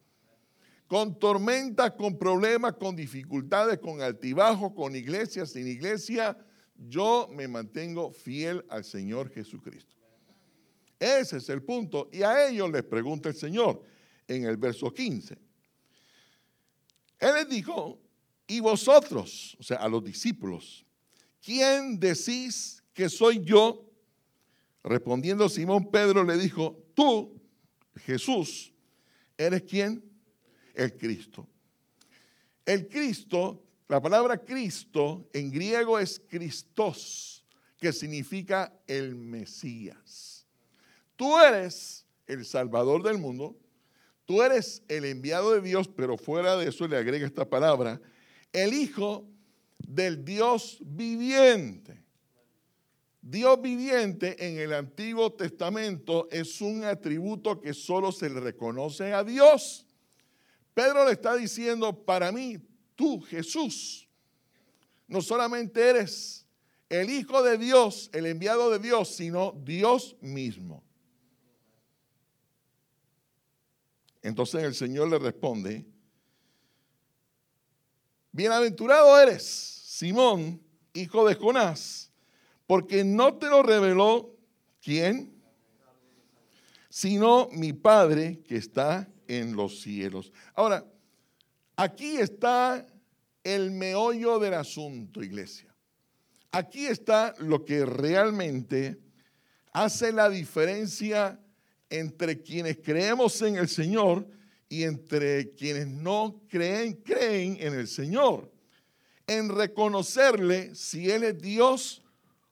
con 0.94 1.18
tormentas, 1.18 1.94
con 1.94 2.20
problemas, 2.20 2.74
con 2.74 2.96
dificultades, 2.96 3.80
con 3.80 4.04
altibajos, 4.04 4.74
con 4.74 4.96
iglesia, 4.96 5.44
sin 5.48 5.68
iglesia, 5.68 6.38
yo 6.78 7.28
me 7.32 7.48
mantengo 7.48 8.12
fiel 8.12 8.64
al 8.70 8.84
Señor 8.84 9.32
Jesucristo. 9.32 9.96
Ese 11.04 11.38
es 11.38 11.50
el 11.50 11.62
punto. 11.64 12.10
Y 12.14 12.22
a 12.24 12.48
ellos 12.48 12.72
les 12.72 12.84
pregunta 12.84 13.28
el 13.28 13.36
Señor 13.36 13.84
en 14.26 14.46
el 14.46 14.56
verso 14.56 14.94
15. 14.94 15.38
Él 17.20 17.34
les 17.34 17.50
dijo, 17.50 18.00
y 18.48 18.60
vosotros, 18.62 19.58
o 19.60 19.64
sea, 19.64 19.78
a 19.78 19.90
los 19.90 20.04
discípulos, 20.04 20.86
¿quién 21.42 22.00
decís 22.00 22.82
que 22.94 23.10
soy 23.10 23.44
yo? 23.44 23.90
Respondiendo 24.84 25.50
Simón 25.50 25.92
Pedro 25.92 26.24
le 26.24 26.38
dijo, 26.38 26.86
tú, 26.94 27.42
Jesús, 28.06 28.72
¿eres 29.38 29.64
quién? 29.64 30.14
el 30.74 30.98
Cristo. 30.98 31.48
El 32.66 32.88
Cristo, 32.88 33.64
la 33.88 34.02
palabra 34.02 34.38
Cristo 34.38 35.30
en 35.34 35.52
griego 35.52 36.00
es 36.00 36.22
Christos, 36.30 37.46
que 37.78 37.92
significa 37.92 38.74
el 38.88 39.16
Mesías. 39.16 40.33
Tú 41.16 41.38
eres 41.40 42.06
el 42.28 42.46
Salvador 42.46 43.04
del 43.04 43.18
mundo, 43.18 43.56
tú 44.26 44.42
eres 44.42 44.84
el 44.88 45.06
enviado 45.06 45.54
de 45.54 45.62
Dios, 45.62 45.88
pero 45.88 46.18
fuera 46.18 46.56
de 46.58 46.70
eso 46.70 46.88
le 46.88 46.98
agrega 46.98 47.26
esta 47.26 47.50
palabra, 47.50 48.02
el 48.52 48.74
Hijo 48.74 49.28
del 49.78 50.24
Dios 50.24 50.80
viviente. 50.82 52.04
Dios 53.22 53.62
viviente 53.62 54.46
en 54.46 54.60
el 54.60 54.74
Antiguo 54.74 55.32
Testamento 55.32 56.28
es 56.30 56.60
un 56.60 56.84
atributo 56.84 57.62
que 57.62 57.74
solo 57.74 58.12
se 58.12 58.30
le 58.30 58.42
reconoce 58.42 59.14
a 59.14 59.24
Dios. 59.24 59.86
Pedro 60.74 61.06
le 61.06 61.14
está 61.14 61.36
diciendo, 61.36 62.04
para 62.04 62.32
mí, 62.32 62.58
tú, 62.96 63.22
Jesús, 63.22 64.10
no 65.08 65.22
solamente 65.22 65.88
eres 65.88 66.46
el 66.90 67.10
Hijo 67.10 67.42
de 67.44 67.58
Dios, 67.58 68.10
el 68.14 68.26
enviado 68.26 68.70
de 68.72 68.80
Dios, 68.80 69.16
sino 69.16 69.54
Dios 69.64 70.18
mismo. 70.20 70.84
Entonces 74.24 74.64
el 74.64 74.74
Señor 74.74 75.10
le 75.10 75.20
responde, 75.20 75.86
bienaventurado 78.32 79.20
eres, 79.20 79.44
Simón, 79.44 80.64
hijo 80.94 81.28
de 81.28 81.36
Jonás, 81.36 82.10
porque 82.66 83.04
no 83.04 83.38
te 83.38 83.50
lo 83.50 83.62
reveló, 83.62 84.36
¿quién? 84.82 85.44
Sino 86.90 87.50
mi 87.52 87.74
Padre 87.74 88.42
que 88.48 88.56
está 88.56 89.10
en 89.28 89.58
los 89.58 89.82
cielos. 89.82 90.32
Ahora, 90.56 90.86
aquí 91.76 92.16
está 92.16 92.88
el 93.44 93.72
meollo 93.72 94.40
del 94.40 94.54
asunto, 94.54 95.22
iglesia. 95.22 95.76
Aquí 96.52 96.86
está 96.86 97.34
lo 97.40 97.66
que 97.66 97.86
realmente 97.86 99.00
hace 99.74 100.14
la 100.14 100.30
diferencia 100.30 101.43
entre 101.94 102.42
quienes 102.42 102.80
creemos 102.80 103.40
en 103.44 103.56
el 103.56 103.70
Señor 103.70 104.28
y 104.68 104.82
entre 104.82 105.54
quienes 105.54 105.86
no 105.86 106.42
creen, 106.50 106.94
creen 107.04 107.56
en 107.60 107.76
el 107.76 107.88
Señor. 107.88 108.52
En 109.28 109.48
reconocerle 109.56 110.74
si 110.74 111.12
Él 111.12 111.24
es 111.24 111.40
Dios 111.40 112.02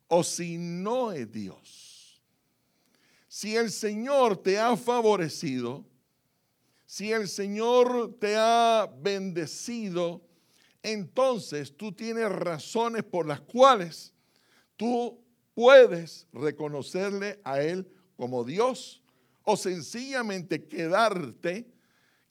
o 0.07 0.23
si 0.23 0.59
no 0.59 1.11
es 1.11 1.31
Dios. 1.31 2.21
Si 3.27 3.55
el 3.55 3.71
Señor 3.71 4.37
te 4.37 4.59
ha 4.59 4.77
favorecido, 4.77 5.83
si 6.85 7.11
el 7.11 7.27
Señor 7.27 8.17
te 8.19 8.35
ha 8.37 8.87
bendecido, 9.01 10.21
entonces 10.83 11.75
tú 11.75 11.91
tienes 11.93 12.29
razones 12.29 13.03
por 13.03 13.25
las 13.25 13.41
cuales 13.41 14.13
tú 14.77 15.19
puedes 15.55 16.27
reconocerle 16.31 17.39
a 17.43 17.59
Él 17.59 17.91
como 18.15 18.43
Dios 18.43 19.00
o 19.43 19.57
sencillamente 19.57 20.65
quedarte 20.65 21.67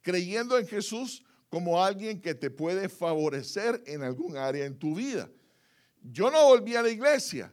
creyendo 0.03 0.59
en 0.59 0.67
Jesús 0.67 1.25
como 1.49 1.83
alguien 1.83 2.21
que 2.21 2.35
te 2.35 2.51
puede 2.51 2.89
favorecer 2.89 3.83
en 3.87 4.03
algún 4.03 4.37
área 4.37 4.65
en 4.65 4.79
tu 4.79 4.95
vida. 4.95 5.29
Yo 6.03 6.31
no 6.31 6.47
volví 6.47 6.77
a 6.77 6.83
la 6.83 6.91
iglesia 6.91 7.53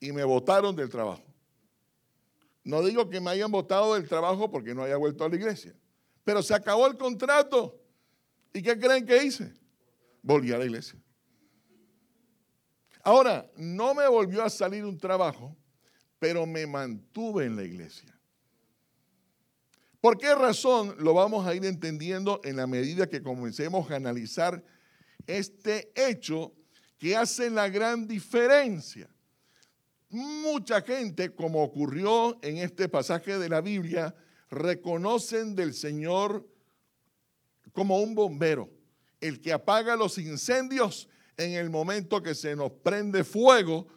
y 0.00 0.12
me 0.12 0.24
votaron 0.24 0.74
del 0.74 0.88
trabajo. 0.88 1.24
No 2.64 2.82
digo 2.82 3.10
que 3.10 3.20
me 3.20 3.30
hayan 3.30 3.50
votado 3.50 3.94
del 3.94 4.08
trabajo 4.08 4.50
porque 4.50 4.74
no 4.74 4.82
haya 4.82 4.96
vuelto 4.96 5.24
a 5.24 5.28
la 5.28 5.36
iglesia. 5.36 5.74
Pero 6.24 6.42
se 6.42 6.54
acabó 6.54 6.86
el 6.86 6.96
contrato. 6.96 7.78
¿Y 8.54 8.62
qué 8.62 8.78
creen 8.78 9.04
que 9.04 9.22
hice? 9.22 9.52
Volví 10.22 10.50
a 10.52 10.58
la 10.58 10.64
iglesia. 10.64 10.98
Ahora, 13.02 13.46
no 13.56 13.94
me 13.94 14.08
volvió 14.08 14.42
a 14.42 14.48
salir 14.48 14.86
un 14.86 14.96
trabajo, 14.96 15.54
pero 16.18 16.46
me 16.46 16.66
mantuve 16.66 17.44
en 17.44 17.56
la 17.56 17.64
iglesia. 17.64 18.13
¿Por 20.04 20.18
qué 20.18 20.34
razón? 20.34 20.94
Lo 20.98 21.14
vamos 21.14 21.46
a 21.46 21.54
ir 21.54 21.64
entendiendo 21.64 22.38
en 22.44 22.56
la 22.56 22.66
medida 22.66 23.08
que 23.08 23.22
comencemos 23.22 23.90
a 23.90 23.96
analizar 23.96 24.62
este 25.26 25.92
hecho 25.94 26.52
que 26.98 27.16
hace 27.16 27.48
la 27.48 27.70
gran 27.70 28.06
diferencia. 28.06 29.08
Mucha 30.10 30.82
gente, 30.82 31.34
como 31.34 31.62
ocurrió 31.62 32.38
en 32.42 32.58
este 32.58 32.86
pasaje 32.86 33.38
de 33.38 33.48
la 33.48 33.62
Biblia, 33.62 34.14
reconocen 34.50 35.54
del 35.54 35.72
Señor 35.72 36.46
como 37.72 37.98
un 38.00 38.14
bombero, 38.14 38.68
el 39.22 39.40
que 39.40 39.54
apaga 39.54 39.96
los 39.96 40.18
incendios 40.18 41.08
en 41.38 41.52
el 41.52 41.70
momento 41.70 42.22
que 42.22 42.34
se 42.34 42.54
nos 42.54 42.72
prende 42.72 43.24
fuego 43.24 43.88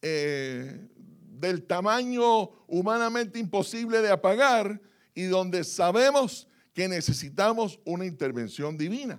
eh, 0.00 0.86
del 0.94 1.64
tamaño 1.64 2.50
humanamente 2.68 3.40
imposible 3.40 4.00
de 4.00 4.12
apagar 4.12 4.80
y 5.16 5.24
donde 5.24 5.64
sabemos 5.64 6.46
que 6.74 6.86
necesitamos 6.86 7.80
una 7.86 8.04
intervención 8.04 8.76
divina. 8.76 9.18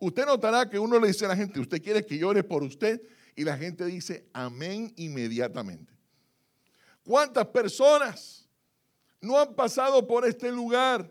Usted 0.00 0.26
notará 0.26 0.68
que 0.68 0.78
uno 0.78 0.98
le 0.98 1.06
dice 1.06 1.24
a 1.24 1.28
la 1.28 1.36
gente, 1.36 1.60
usted 1.60 1.80
quiere 1.80 2.04
que 2.04 2.18
llore 2.18 2.42
por 2.42 2.64
usted 2.64 3.00
y 3.36 3.44
la 3.44 3.56
gente 3.56 3.86
dice 3.86 4.26
amén 4.32 4.92
inmediatamente. 4.96 5.94
¿Cuántas 7.04 7.46
personas 7.46 8.48
no 9.20 9.38
han 9.38 9.54
pasado 9.54 10.06
por 10.06 10.26
este 10.26 10.50
lugar 10.50 11.08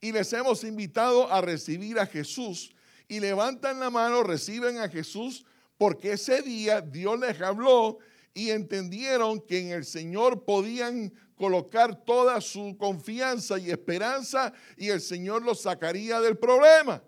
y 0.00 0.12
les 0.12 0.32
hemos 0.32 0.62
invitado 0.62 1.30
a 1.30 1.40
recibir 1.40 1.98
a 1.98 2.06
Jesús 2.06 2.72
y 3.08 3.18
levantan 3.18 3.80
la 3.80 3.90
mano, 3.90 4.22
reciben 4.22 4.78
a 4.78 4.88
Jesús 4.88 5.44
porque 5.76 6.12
ese 6.12 6.42
día 6.42 6.80
Dios 6.80 7.18
les 7.18 7.40
habló 7.40 7.98
y 8.34 8.50
entendieron 8.50 9.40
que 9.40 9.58
en 9.60 9.70
el 9.70 9.84
Señor 9.84 10.44
podían 10.44 11.12
colocar 11.36 12.04
toda 12.04 12.40
su 12.40 12.76
confianza 12.78 13.58
y 13.58 13.70
esperanza 13.70 14.52
y 14.76 14.88
el 14.88 15.00
Señor 15.00 15.42
los 15.42 15.62
sacaría 15.62 16.20
del 16.20 16.36
problema. 16.36 17.02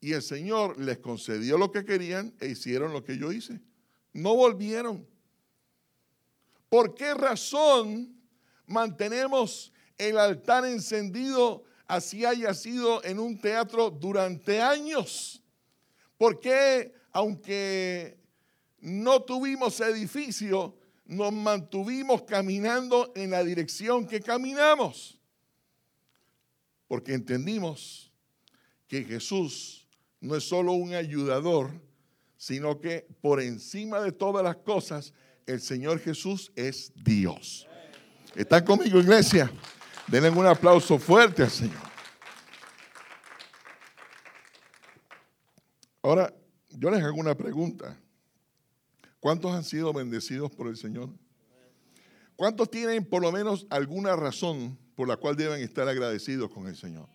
Y 0.00 0.12
el 0.12 0.22
Señor 0.22 0.78
les 0.78 0.98
concedió 0.98 1.56
lo 1.56 1.70
que 1.70 1.84
querían 1.84 2.34
e 2.40 2.48
hicieron 2.48 2.92
lo 2.92 3.02
que 3.02 3.16
yo 3.16 3.32
hice. 3.32 3.60
No 4.12 4.36
volvieron. 4.36 5.06
¿Por 6.68 6.94
qué 6.94 7.14
razón 7.14 8.20
mantenemos 8.66 9.72
el 9.96 10.18
altar 10.18 10.66
encendido 10.66 11.64
así 11.86 12.24
haya 12.24 12.52
sido 12.52 13.02
en 13.04 13.18
un 13.18 13.40
teatro 13.40 13.90
durante 13.90 14.60
años? 14.60 15.42
¿Por 16.18 16.40
qué, 16.40 16.92
aunque 17.12 18.18
no 18.84 19.22
tuvimos 19.22 19.80
edificio, 19.80 20.76
nos 21.06 21.32
mantuvimos 21.32 22.22
caminando 22.24 23.12
en 23.16 23.30
la 23.30 23.42
dirección 23.42 24.06
que 24.06 24.20
caminamos? 24.20 25.18
Porque 26.86 27.14
entendimos 27.14 28.12
que 28.86 29.02
Jesús 29.02 29.88
no 30.20 30.36
es 30.36 30.46
solo 30.46 30.72
un 30.72 30.92
ayudador, 30.92 31.70
sino 32.36 32.78
que 32.78 33.06
por 33.22 33.40
encima 33.40 34.00
de 34.00 34.12
todas 34.12 34.44
las 34.44 34.56
cosas, 34.56 35.14
el 35.46 35.62
Señor 35.62 35.98
Jesús 35.98 36.52
es 36.54 36.92
Dios. 36.94 37.66
¿Están 38.34 38.66
conmigo, 38.66 38.98
iglesia? 38.98 39.50
Denle 40.08 40.28
un 40.28 40.46
aplauso 40.46 40.98
fuerte 40.98 41.42
al 41.42 41.50
Señor. 41.50 41.80
Ahora, 46.02 46.34
yo 46.68 46.90
les 46.90 47.02
hago 47.02 47.16
una 47.16 47.34
pregunta. 47.34 47.98
¿Cuántos 49.24 49.52
han 49.52 49.64
sido 49.64 49.90
bendecidos 49.94 50.50
por 50.50 50.68
el 50.68 50.76
Señor? 50.76 51.08
¿Cuántos 52.36 52.70
tienen 52.70 53.06
por 53.06 53.22
lo 53.22 53.32
menos 53.32 53.66
alguna 53.70 54.14
razón 54.16 54.78
por 54.94 55.08
la 55.08 55.16
cual 55.16 55.34
deben 55.34 55.62
estar 55.62 55.88
agradecidos 55.88 56.50
con 56.50 56.66
el 56.66 56.76
Señor? 56.76 57.08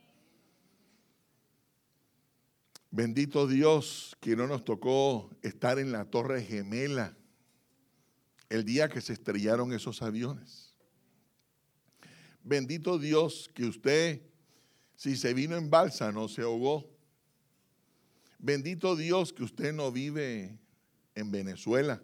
Bendito 2.90 3.46
Dios 3.46 4.18
que 4.22 4.36
no 4.36 4.48
nos 4.48 4.66
tocó 4.66 5.30
estar 5.44 5.78
en 5.78 5.92
la 5.92 6.06
torre 6.06 6.42
gemela 6.44 7.16
el 8.50 8.66
día 8.66 8.90
que 8.90 9.02
se 9.02 9.14
estrellaron 9.14 9.72
esos 9.72 10.02
aviones. 10.02 10.74
Bendito 12.44 12.98
Dios 12.98 13.52
que 13.54 13.66
usted, 13.66 14.24
si 14.96 15.16
se 15.16 15.36
vino 15.36 15.58
en 15.58 15.70
balsa, 15.70 16.12
no 16.12 16.28
se 16.28 16.42
ahogó. 16.42 16.90
Bendito 18.40 18.96
Dios 18.96 19.32
que 19.32 19.44
usted 19.44 19.74
no 19.74 19.92
vive 19.92 20.58
en 21.20 21.32
Venezuela 21.32 22.02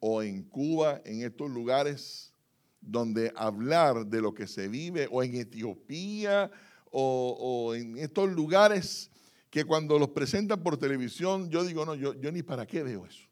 o 0.00 0.22
en 0.22 0.42
Cuba, 0.42 1.00
en 1.04 1.22
estos 1.22 1.50
lugares 1.50 2.32
donde 2.80 3.32
hablar 3.34 4.06
de 4.06 4.20
lo 4.20 4.32
que 4.34 4.46
se 4.46 4.68
vive, 4.68 5.08
o 5.10 5.22
en 5.22 5.34
Etiopía, 5.34 6.50
o, 6.90 7.74
en 7.74 7.98
estos 7.98 8.30
lugares 8.30 9.10
que 9.50 9.64
cuando 9.64 9.98
los 9.98 10.10
presentan 10.10 10.62
por 10.62 10.78
televisión, 10.78 11.50
yo 11.50 11.64
digo, 11.64 11.84
no, 11.84 11.94
yo, 11.94 12.14
yo 12.14 12.32
ni 12.32 12.42
para 12.42 12.66
qué 12.66 12.82
veo 12.82 13.04
eso. 13.04 13.26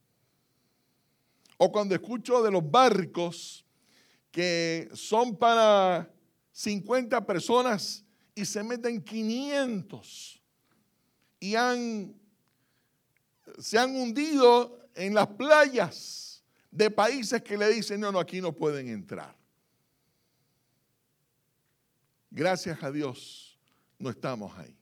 O 1.57 1.70
cuando 1.70 1.94
escucho 1.94 2.42
de 2.42 2.50
los 2.50 2.68
barcos 2.68 3.64
que 4.31 4.88
son 4.92 5.37
para 5.37 6.11
50 6.53 7.24
personas 7.24 8.05
y 8.35 8.44
se 8.44 8.62
meten 8.62 9.03
500 9.03 10.42
y 11.40 11.55
han, 11.55 12.14
se 13.59 13.79
han 13.79 13.94
hundido 13.94 14.79
en 14.94 15.14
las 15.14 15.29
playas 15.29 16.23
de 16.74 16.90
países 16.90 17.40
que 17.40 17.56
le 17.56 17.68
dicen, 17.68 18.00
no, 18.00 18.10
no, 18.10 18.18
aquí 18.18 18.40
no 18.40 18.52
pueden 18.52 18.88
entrar. 18.88 19.37
Gracias 22.32 22.82
a 22.82 22.90
Dios, 22.90 23.56
no 23.96 24.10
estamos 24.10 24.52
ahí. 24.58 24.76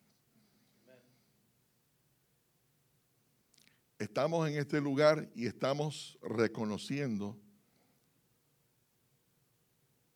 Estamos 3.98 4.48
en 4.48 4.56
este 4.56 4.80
lugar 4.80 5.28
y 5.34 5.46
estamos 5.46 6.18
reconociendo 6.22 7.38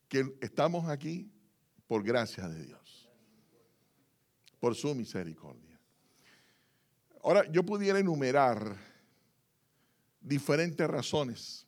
que 0.09 0.35
estamos 0.41 0.89
aquí 0.89 1.31
por 1.87 2.03
gracia 2.03 2.49
de 2.49 2.65
Dios, 2.65 3.11
por 4.59 4.75
su 4.75 4.95
misericordia. 4.95 5.79
Ahora, 7.23 7.45
yo 7.53 7.63
pudiera 7.67 7.99
enumerar 7.99 8.79
diferentes 10.23 10.89
razones 10.89 11.66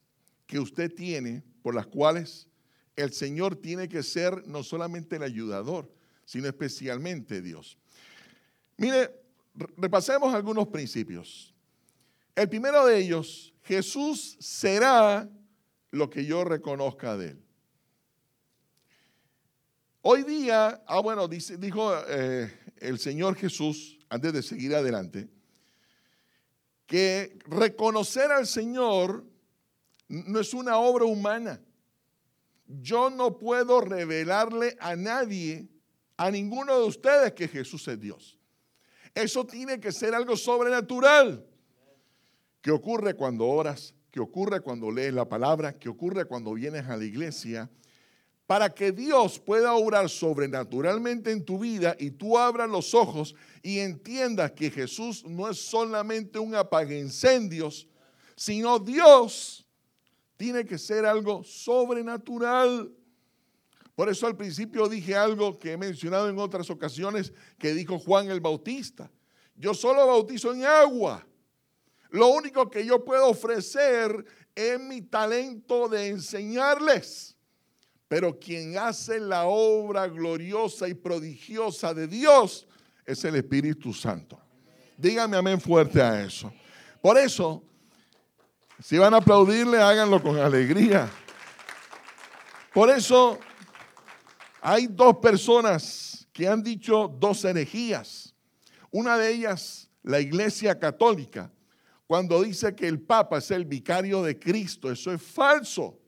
que 0.49 0.59
usted 0.59 0.93
tiene 0.93 1.45
por 1.63 1.75
las 1.75 1.87
cuales 1.87 2.49
el 2.97 3.13
Señor 3.13 3.55
tiene 3.55 3.89
que 3.89 4.03
ser 4.03 4.49
no 4.49 4.65
solamente 4.65 5.17
el 5.17 5.23
ayudador, 5.23 5.93
sino 6.25 6.49
especialmente 6.49 7.43
Dios. 7.43 7.79
Mire, 8.79 9.11
repasemos 9.77 10.35
algunos 10.35 10.67
principios. 10.69 11.55
El 12.35 12.49
primero 12.49 12.87
de 12.87 12.99
ellos, 12.99 13.53
Jesús 13.63 14.37
será 14.41 15.29
lo 15.91 16.09
que 16.09 16.25
yo 16.25 16.45
reconozca 16.45 17.17
de 17.17 17.29
él. 17.29 17.45
Hoy 20.01 20.23
día, 20.23 20.83
ah 20.87 21.01
bueno, 21.01 21.29
dijo 21.29 21.93
eh, 22.09 22.51
el 22.79 22.99
Señor 22.99 23.37
Jesús, 23.37 23.99
antes 24.09 24.33
de 24.33 24.43
seguir 24.43 24.75
adelante, 24.75 25.29
que 26.87 27.39
reconocer 27.45 28.33
al 28.33 28.47
Señor 28.47 29.25
no 30.09 30.41
es 30.41 30.55
una 30.55 30.79
obra 30.79 31.05
humana. 31.05 31.61
Yo 32.67 33.11
no 33.11 33.39
puedo 33.39 33.81
revelarle 33.81 34.77
a 34.81 34.97
nadie, 34.97 35.69
a 36.17 36.31
ninguno 36.31 36.79
de 36.79 36.87
ustedes, 36.87 37.33
que 37.33 37.49
Jesús 37.49 37.87
es 37.89 38.01
Dios. 38.01 38.39
Eso 39.15 39.47
tiene 39.47 39.81
que 39.81 39.93
ser 39.93 40.15
algo 40.15 40.37
sobrenatural. 40.37 41.47
¿Qué 42.61 42.71
ocurre 42.71 43.15
cuando 43.15 43.47
oras? 43.47 43.95
¿Qué 44.11 44.21
ocurre 44.21 44.61
cuando 44.61 44.91
lees 44.91 45.15
la 45.15 45.29
palabra? 45.29 45.79
¿Qué 45.79 45.89
ocurre 45.89 46.25
cuando 46.25 46.55
vienes 46.55 46.87
a 46.87 46.97
la 46.97 47.05
iglesia? 47.05 47.71
Para 48.47 48.71
que 48.71 48.93
Dios 48.93 49.39
pueda 49.39 49.75
obrar 49.75 50.09
sobrenaturalmente 50.09 51.31
en 51.31 51.45
tu 51.45 51.59
vida 51.59 51.95
y 51.99 52.11
tú 52.11 52.39
abras 52.39 52.69
los 52.69 52.95
ojos 52.95 53.35
y 53.63 53.79
entiendas 53.79 54.53
que 54.53 54.71
Jesús 54.71 55.25
no 55.25 55.49
es 55.49 55.59
solamente 55.59 56.39
un 56.39 56.55
incendios, 56.91 57.87
sino 58.37 58.79
Dios 58.79 59.68
tiene 60.39 60.65
que 60.65 60.79
ser 60.79 61.05
algo 61.05 61.45
sobrenatural. 61.45 62.91
Por 63.95 64.09
eso 64.09 64.27
al 64.27 64.37
principio 64.37 64.89
dije 64.89 65.17
algo 65.17 65.59
que 65.59 65.73
he 65.73 65.77
mencionado 65.77 66.31
en 66.31 66.39
otras 66.39 66.71
ocasiones 66.71 67.33
que 67.59 67.75
dijo 67.75 67.99
Juan 67.99 68.31
el 68.31 68.41
Bautista. 68.41 69.11
Yo 69.57 69.75
solo 69.75 70.07
bautizo 70.07 70.55
en 70.55 70.65
agua. 70.65 71.27
Lo 72.11 72.29
único 72.29 72.71
que 72.71 72.87
yo 72.87 73.05
puedo 73.05 73.29
ofrecer 73.29 74.25
es 74.55 74.81
mi 74.81 75.03
talento 75.03 75.89
de 75.89 76.07
enseñarles. 76.09 77.37
Pero 78.07 78.39
quien 78.39 78.79
hace 78.79 79.19
la 79.19 79.47
obra 79.47 80.07
gloriosa 80.07 80.89
y 80.89 80.95
prodigiosa 80.95 81.93
de 81.93 82.07
Dios 82.07 82.69
es 83.05 83.25
el 83.25 83.35
Espíritu 83.35 83.93
Santo. 83.93 84.41
Dígame 84.97 85.37
amén 85.37 85.61
fuerte 85.61 86.01
a 86.01 86.25
eso. 86.25 86.53
Por 87.03 87.19
eso, 87.19 87.65
si 88.81 88.99
van 88.99 89.15
a 89.15 89.19
aplaudirle, 89.19 89.79
háganlo 89.79 90.23
con 90.23 90.39
alegría. 90.39 91.11
Por 92.73 92.91
eso, 92.91 93.39
Hay 94.61 94.87
dos 94.89 95.17
personas 95.19 96.27
que 96.33 96.49
han 96.49 96.63
dicho 96.63 97.09
dos 97.19 97.45
herejías. 97.45 98.35
Una 98.91 99.17
de 99.17 99.33
ellas, 99.33 99.89
la 100.03 100.21
Iglesia 100.21 100.79
Católica, 100.79 101.51
cuando 102.07 102.43
dice 102.43 102.75
que 102.75 102.89
el 102.89 103.01
Papa 103.01 103.39
es 103.39 103.51
el 103.51 103.65
vicario 103.65 104.23
de 104.23 104.39
Cristo. 104.39 104.91
Eso 104.91 105.13
es 105.13 105.23
falso. 105.23 105.99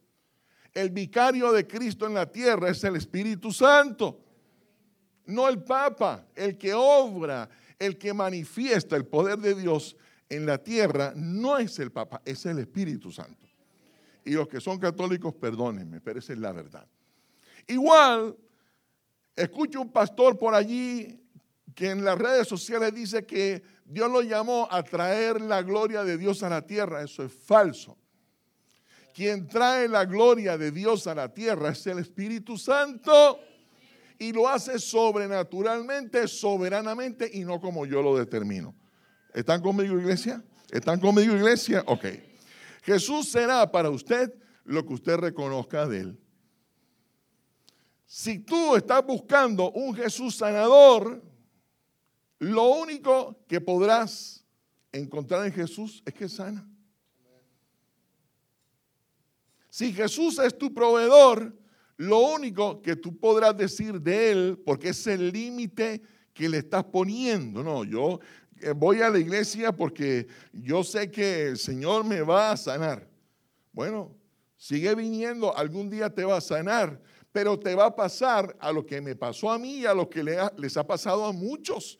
El 0.72 0.90
vicario 0.90 1.52
de 1.52 1.66
Cristo 1.66 2.06
en 2.06 2.14
la 2.14 2.30
tierra 2.30 2.70
es 2.70 2.83
el 2.85 2.96
Espíritu 2.96 3.52
Santo, 3.52 4.20
no 5.26 5.48
el 5.48 5.62
Papa. 5.62 6.26
El 6.35 6.56
que 6.59 6.74
obra, 6.74 7.48
el 7.78 7.98
que 7.98 8.12
manifiesta 8.12 8.96
el 8.96 9.06
poder 9.06 9.38
de 9.38 9.54
Dios 9.54 9.96
en 10.30 10.46
la 10.46 10.58
tierra 10.58 11.12
no 11.16 11.58
es 11.58 11.78
el 11.80 11.90
Papa, 11.90 12.22
es 12.24 12.46
el 12.46 12.60
Espíritu 12.60 13.10
Santo. 13.10 13.46
Y 14.24 14.30
los 14.30 14.48
que 14.48 14.60
son 14.60 14.78
católicos, 14.78 15.34
perdónenme, 15.34 16.00
pero 16.00 16.20
esa 16.20 16.32
es 16.32 16.38
la 16.38 16.52
verdad. 16.52 16.86
Igual, 17.66 18.36
escucho 19.34 19.80
un 19.80 19.90
pastor 19.90 20.38
por 20.38 20.54
allí 20.54 21.20
que 21.74 21.90
en 21.90 22.04
las 22.04 22.16
redes 22.16 22.46
sociales 22.46 22.94
dice 22.94 23.26
que 23.26 23.62
Dios 23.84 24.10
lo 24.10 24.22
llamó 24.22 24.68
a 24.70 24.82
traer 24.84 25.40
la 25.40 25.62
gloria 25.62 26.04
de 26.04 26.16
Dios 26.16 26.42
a 26.44 26.48
la 26.48 26.64
tierra. 26.64 27.02
Eso 27.02 27.24
es 27.24 27.32
falso. 27.32 27.98
Quien 29.12 29.48
trae 29.48 29.88
la 29.88 30.04
gloria 30.04 30.56
de 30.56 30.70
Dios 30.70 31.08
a 31.08 31.14
la 31.14 31.32
tierra 31.34 31.70
es 31.70 31.84
el 31.88 31.98
Espíritu 31.98 32.56
Santo 32.56 33.40
y 34.18 34.32
lo 34.32 34.48
hace 34.48 34.78
sobrenaturalmente, 34.78 36.28
soberanamente 36.28 37.28
y 37.32 37.40
no 37.40 37.60
como 37.60 37.84
yo 37.86 38.00
lo 38.00 38.16
determino. 38.16 38.74
¿Están 39.34 39.62
conmigo, 39.62 39.98
iglesia? 39.98 40.42
¿Están 40.70 41.00
conmigo, 41.00 41.34
iglesia? 41.34 41.82
Ok. 41.86 42.06
Jesús 42.82 43.28
será 43.28 43.70
para 43.70 43.90
usted 43.90 44.34
lo 44.64 44.86
que 44.86 44.94
usted 44.94 45.16
reconozca 45.16 45.86
de 45.86 46.00
él. 46.00 46.20
Si 48.06 48.40
tú 48.40 48.74
estás 48.74 49.04
buscando 49.06 49.70
un 49.70 49.94
Jesús 49.94 50.36
sanador, 50.36 51.22
lo 52.38 52.70
único 52.70 53.44
que 53.46 53.60
podrás 53.60 54.44
encontrar 54.92 55.46
en 55.46 55.52
Jesús 55.52 56.02
es 56.04 56.14
que 56.14 56.28
sana. 56.28 56.66
Si 59.68 59.92
Jesús 59.92 60.38
es 60.40 60.56
tu 60.58 60.74
proveedor, 60.74 61.56
lo 61.96 62.18
único 62.18 62.82
que 62.82 62.96
tú 62.96 63.16
podrás 63.16 63.56
decir 63.56 64.00
de 64.00 64.32
Él, 64.32 64.62
porque 64.64 64.88
es 64.88 65.06
el 65.06 65.30
límite 65.30 66.02
que 66.32 66.48
le 66.48 66.58
estás 66.58 66.84
poniendo, 66.84 67.62
no, 67.62 67.84
yo 67.84 68.18
voy 68.76 69.00
a 69.00 69.10
la 69.10 69.18
iglesia 69.18 69.72
porque 69.72 70.26
yo 70.52 70.84
sé 70.84 71.10
que 71.10 71.48
el 71.48 71.58
Señor 71.58 72.04
me 72.04 72.22
va 72.22 72.52
a 72.52 72.56
sanar. 72.56 73.08
Bueno, 73.72 74.14
sigue 74.56 74.94
viniendo, 74.94 75.56
algún 75.56 75.88
día 75.88 76.12
te 76.12 76.24
va 76.24 76.36
a 76.38 76.40
sanar, 76.40 77.00
pero 77.32 77.58
te 77.58 77.74
va 77.74 77.86
a 77.86 77.96
pasar 77.96 78.56
a 78.60 78.72
lo 78.72 78.84
que 78.84 79.00
me 79.00 79.14
pasó 79.16 79.50
a 79.50 79.58
mí 79.58 79.78
y 79.78 79.86
a 79.86 79.94
lo 79.94 80.08
que 80.08 80.22
les 80.56 80.76
ha 80.76 80.86
pasado 80.86 81.24
a 81.24 81.32
muchos, 81.32 81.98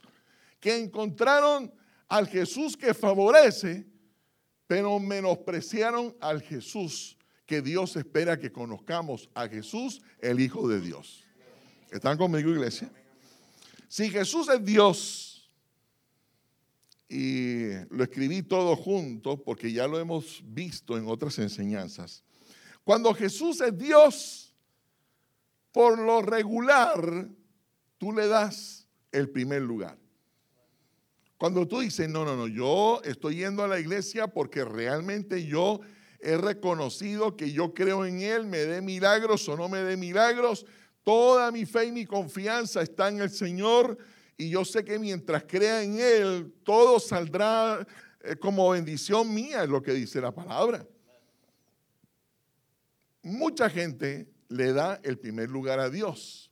que 0.59 0.77
encontraron 0.77 1.73
al 2.09 2.27
Jesús 2.27 2.77
que 2.77 2.93
favorece, 2.93 3.87
pero 4.67 4.99
menospreciaron 4.99 6.17
al 6.21 6.43
Jesús 6.43 7.17
que 7.47 7.63
Dios 7.63 7.97
espera 7.97 8.39
que 8.39 8.53
conozcamos 8.53 9.29
a 9.35 9.49
Jesús, 9.49 10.03
el 10.21 10.39
Hijo 10.39 10.69
de 10.69 10.81
Dios. 10.81 11.25
¿Están 11.91 12.17
conmigo, 12.17 12.51
iglesia? 12.51 12.91
Si 13.89 14.09
Jesús 14.09 14.49
es 14.49 14.65
Dios, 14.65 15.30
y 17.11 17.73
lo 17.91 18.05
escribí 18.05 18.43
todo 18.43 18.77
junto 18.77 19.43
porque 19.43 19.73
ya 19.73 19.89
lo 19.89 19.99
hemos 19.99 20.43
visto 20.45 20.97
en 20.97 21.09
otras 21.09 21.41
enseñanzas, 21.41 22.23
cuando 22.85 23.13
Jesús 23.13 23.61
es 23.61 23.77
Dios, 23.77 24.55
por 25.73 25.99
lo 25.99 26.23
regular, 26.23 27.29
tú 27.99 28.13
le 28.13 28.29
das 28.29 28.87
el 29.13 29.29
primer 29.29 29.63
lugar. 29.63 29.99
Cuando 31.37 31.67
tú 31.67 31.81
dices, 31.81 32.09
no, 32.09 32.25
no, 32.25 32.37
no, 32.37 32.47
yo 32.47 33.01
estoy 33.05 33.37
yendo 33.37 33.65
a 33.65 33.69
la 33.69 33.81
iglesia 33.81 34.29
porque 34.29 34.65
realmente 34.65 35.47
yo 35.47 35.81
he 36.21 36.37
reconocido 36.37 37.37
que 37.37 37.51
yo 37.51 37.75
creo 37.75 38.05
en 38.05 38.21
Él, 38.21 38.47
me 38.47 38.59
dé 38.59 38.83
milagros 38.83 39.49
o 39.49 39.57
no 39.57 39.69
me 39.69 39.79
dé 39.79 39.97
milagros. 39.97 40.67
Toda 41.03 41.51
mi 41.51 41.65
fe 41.65 41.87
y 41.87 41.93
mi 41.93 42.05
confianza 42.05 42.83
está 42.83 43.09
en 43.09 43.21
el 43.21 43.31
Señor 43.31 43.97
y 44.41 44.49
yo 44.49 44.65
sé 44.65 44.83
que 44.83 44.99
mientras 44.99 45.45
crea 45.45 45.83
en 45.83 46.01
Él, 46.01 46.55
todo 46.65 46.99
saldrá 46.99 47.87
eh, 48.23 48.37
como 48.37 48.71
bendición 48.71 49.35
mía, 49.35 49.65
es 49.65 49.69
lo 49.69 49.83
que 49.83 49.93
dice 49.93 50.19
la 50.19 50.33
palabra. 50.33 50.87
Mucha 53.23 53.69
gente 53.69 54.33
le 54.49 54.73
da 54.73 54.99
el 55.03 55.19
primer 55.19 55.51
lugar 55.51 55.79
a 55.79 55.91
Dios. 55.91 56.51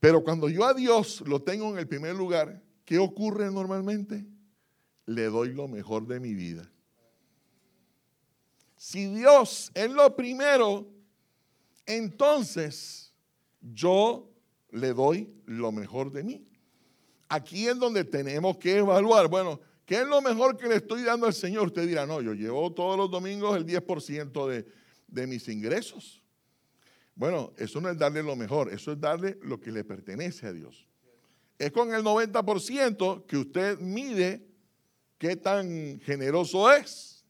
Pero 0.00 0.24
cuando 0.24 0.48
yo 0.48 0.64
a 0.64 0.72
Dios 0.72 1.22
lo 1.26 1.42
tengo 1.42 1.68
en 1.68 1.76
el 1.76 1.86
primer 1.86 2.14
lugar, 2.14 2.62
¿qué 2.86 2.98
ocurre 2.98 3.50
normalmente? 3.50 4.24
Le 5.04 5.26
doy 5.26 5.52
lo 5.52 5.68
mejor 5.68 6.06
de 6.06 6.18
mi 6.18 6.32
vida. 6.32 6.66
Si 8.78 9.04
Dios 9.14 9.70
es 9.74 9.90
lo 9.90 10.16
primero, 10.16 10.88
entonces 11.84 13.12
yo 13.60 14.28
le 14.70 14.92
doy 14.92 15.32
lo 15.46 15.72
mejor 15.72 16.12
de 16.12 16.22
mí. 16.22 16.46
Aquí 17.28 17.68
es 17.68 17.78
donde 17.78 18.04
tenemos 18.04 18.56
que 18.58 18.78
evaluar, 18.78 19.28
bueno, 19.28 19.60
¿qué 19.84 20.00
es 20.00 20.06
lo 20.06 20.22
mejor 20.22 20.56
que 20.56 20.66
le 20.68 20.76
estoy 20.76 21.02
dando 21.02 21.26
al 21.26 21.34
Señor? 21.34 21.66
Usted 21.66 21.86
dirá, 21.86 22.06
no, 22.06 22.20
yo 22.20 22.32
llevo 22.32 22.72
todos 22.72 22.96
los 22.96 23.10
domingos 23.10 23.56
el 23.56 23.66
10% 23.66 24.48
de, 24.48 24.66
de 25.06 25.26
mis 25.26 25.48
ingresos. 25.48 26.22
Bueno, 27.14 27.52
eso 27.56 27.80
no 27.80 27.90
es 27.90 27.98
darle 27.98 28.22
lo 28.22 28.36
mejor, 28.36 28.72
eso 28.72 28.92
es 28.92 29.00
darle 29.00 29.38
lo 29.42 29.60
que 29.60 29.72
le 29.72 29.84
pertenece 29.84 30.46
a 30.46 30.52
Dios. 30.52 30.88
Es 31.58 31.72
con 31.72 31.92
el 31.92 32.02
90% 32.02 33.26
que 33.26 33.36
usted 33.36 33.78
mide 33.80 34.46
qué 35.18 35.36
tan 35.36 36.00
generoso 36.00 36.72
es. 36.72 37.24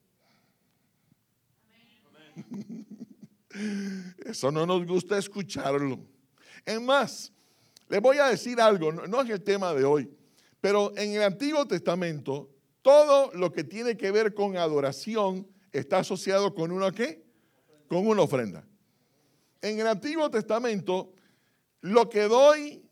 Eso 4.24 4.52
no 4.52 4.66
nos 4.66 4.86
gusta 4.86 5.18
escucharlo. 5.18 6.06
Es 6.68 6.82
más, 6.82 7.32
les 7.88 7.98
voy 8.02 8.18
a 8.18 8.26
decir 8.26 8.60
algo, 8.60 8.92
no, 8.92 9.22
es 9.22 9.30
el 9.30 9.42
tema 9.42 9.72
de 9.72 9.84
hoy, 9.84 10.14
pero 10.60 10.92
en 10.98 11.14
el 11.14 11.22
Antiguo 11.22 11.66
Testamento 11.66 12.50
todo 12.82 13.30
lo 13.32 13.50
que 13.50 13.64
tiene 13.64 13.96
que 13.96 14.10
ver 14.10 14.34
con 14.34 14.54
adoración 14.58 15.48
está 15.72 16.00
asociado 16.00 16.54
con 16.54 16.70
una 16.70 16.92
qué? 16.92 17.24
Con 17.88 18.06
una 18.06 18.20
ofrenda. 18.20 18.66
En 19.62 19.80
el 19.80 19.86
Antiguo 19.86 20.30
Testamento 20.30 21.14
lo 21.80 22.10
que 22.10 22.24
doy 22.24 22.84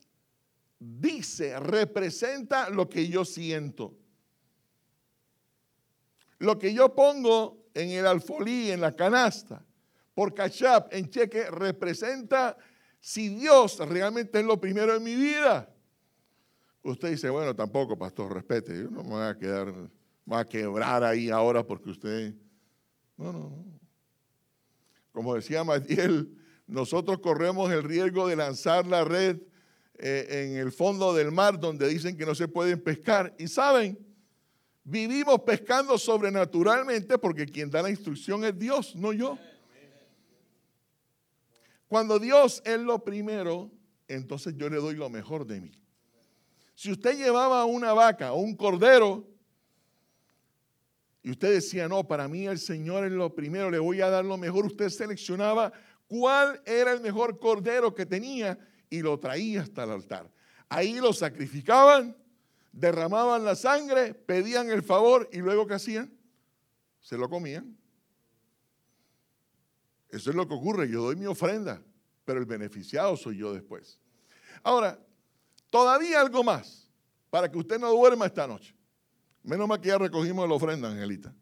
dice, 0.79 1.61
representa 1.61 2.71
lo 2.71 2.89
que 2.89 3.07
yo 3.09 3.27
siento. 3.27 3.93
Lo 6.39 6.59
que 6.59 6.73
yo 6.73 6.95
pongo 6.95 7.67
en 7.75 7.91
el 7.91 8.07
alfolí, 8.07 8.71
en 8.71 8.81
la 8.81 8.93
canasta, 8.93 9.62
por 10.15 10.33
cachap, 10.33 10.95
en 10.95 11.11
cheque, 11.11 11.51
representa 11.51 12.57
si 13.07 13.29
Dios 13.29 13.79
realmente 13.79 14.40
es 14.40 14.45
lo 14.45 14.61
primero 14.61 14.92
en 14.97 15.01
mi 15.05 15.14
vida. 15.14 15.73
Usted 16.83 17.11
dice, 17.11 17.31
bueno, 17.31 17.55
tampoco, 17.55 17.97
pastor, 17.97 18.35
respete, 18.35 18.77
yo 18.77 18.90
no 18.90 19.05
me 19.05 19.11
voy 19.11 19.23
a 19.23 19.38
quedar, 19.38 19.66
me 19.73 19.88
voy 20.25 20.38
a 20.40 20.45
quebrar 20.45 21.05
ahí 21.05 21.31
ahora 21.31 21.64
porque 21.64 21.90
usted... 21.90 22.35
No, 23.16 23.33
no, 23.33 23.38
no. 23.38 23.81
Como 25.12 25.37
decía 25.37 25.62
Matiel, 25.62 26.37
nosotros 26.66 27.21
corremos 27.21 27.71
el 27.71 27.85
riesgo 27.85 28.27
de 28.27 28.35
lanzar 28.35 28.88
la 28.88 29.05
red 29.05 29.40
eh, 29.99 30.51
en 30.51 30.57
el 30.59 30.73
fondo 30.73 31.14
del 31.14 31.31
mar 31.31 31.61
donde 31.61 31.87
dicen 31.87 32.16
que 32.16 32.27
no 32.27 32.35
se 32.35 32.49
pueden 32.49 32.83
pescar. 32.83 33.33
Y 33.38 33.47
saben, 33.47 34.05
Vivimos 34.88 35.40
pescando 35.40 35.99
sobrenaturalmente 35.99 37.19
porque 37.19 37.45
quien 37.45 37.69
da 37.69 37.83
la 37.83 37.90
instrucción 37.90 38.45
es 38.45 38.57
Dios, 38.57 38.95
no 38.95 39.12
yo. 39.12 39.37
Cuando 41.88 42.18
Dios 42.18 42.62
es 42.64 42.81
lo 42.81 43.05
primero, 43.05 43.70
entonces 44.09 44.55
yo 44.57 44.68
le 44.68 44.77
doy 44.77 44.94
lo 44.94 45.09
mejor 45.09 45.46
de 45.46 45.61
mí. 45.61 45.72
Si 46.75 46.90
usted 46.90 47.16
llevaba 47.16 47.64
una 47.64 47.92
vaca 47.92 48.33
o 48.33 48.40
un 48.40 48.55
cordero 48.55 49.27
y 51.22 51.31
usted 51.31 51.53
decía, 51.53 51.88
no, 51.88 52.07
para 52.07 52.29
mí 52.29 52.46
el 52.46 52.59
Señor 52.59 53.05
es 53.05 53.12
lo 53.12 53.35
primero, 53.35 53.70
le 53.70 53.79
voy 53.79 54.01
a 54.01 54.11
dar 54.11 54.25
lo 54.25 54.37
mejor, 54.37 54.66
usted 54.66 54.88
seleccionaba 54.90 55.72
cuál 56.07 56.61
era 56.66 56.92
el 56.92 57.01
mejor 57.01 57.38
cordero 57.38 57.94
que 57.94 58.07
tenía 58.07 58.59
y 58.90 59.01
lo 59.01 59.18
traía 59.18 59.62
hasta 59.62 59.85
el 59.85 59.90
altar. 59.90 60.31
Ahí 60.68 61.01
lo 61.01 61.12
sacrificaban 61.12 62.16
derramaban 62.77 63.42
la 63.42 63.55
sangre, 63.55 64.12
pedían 64.12 64.70
el 64.70 64.83
favor 64.83 65.29
y 65.33 65.38
luego 65.38 65.66
¿qué 65.66 65.75
hacían? 65.75 66.12
Se 67.01 67.16
lo 67.16 67.29
comían. 67.29 67.77
Eso 70.16 70.31
es 70.31 70.37
lo 70.37 70.48
que 70.48 70.55
ocurre. 70.55 70.88
Yo 70.88 71.02
doy 71.02 71.16
mi 71.16 71.26
ofrenda, 71.26 71.83
pero 72.24 72.40
el 72.40 72.46
beneficiado 72.46 73.16
soy 73.16 73.37
yo 73.37 73.52
después. 73.52 74.00
Ahora, 74.62 74.98
todavía 75.70 76.22
algo 76.22 76.42
más 76.42 76.90
para 77.29 77.50
que 77.50 77.59
usted 77.59 77.79
no 77.79 77.90
duerma 77.90 78.24
esta 78.24 78.46
noche. 78.46 78.74
Menos 79.42 79.68
mal 79.68 79.79
que 79.79 79.88
ya 79.88 79.98
recogimos 79.98 80.48
la 80.48 80.55
ofrenda, 80.55 80.90
Angelita. 80.90 81.35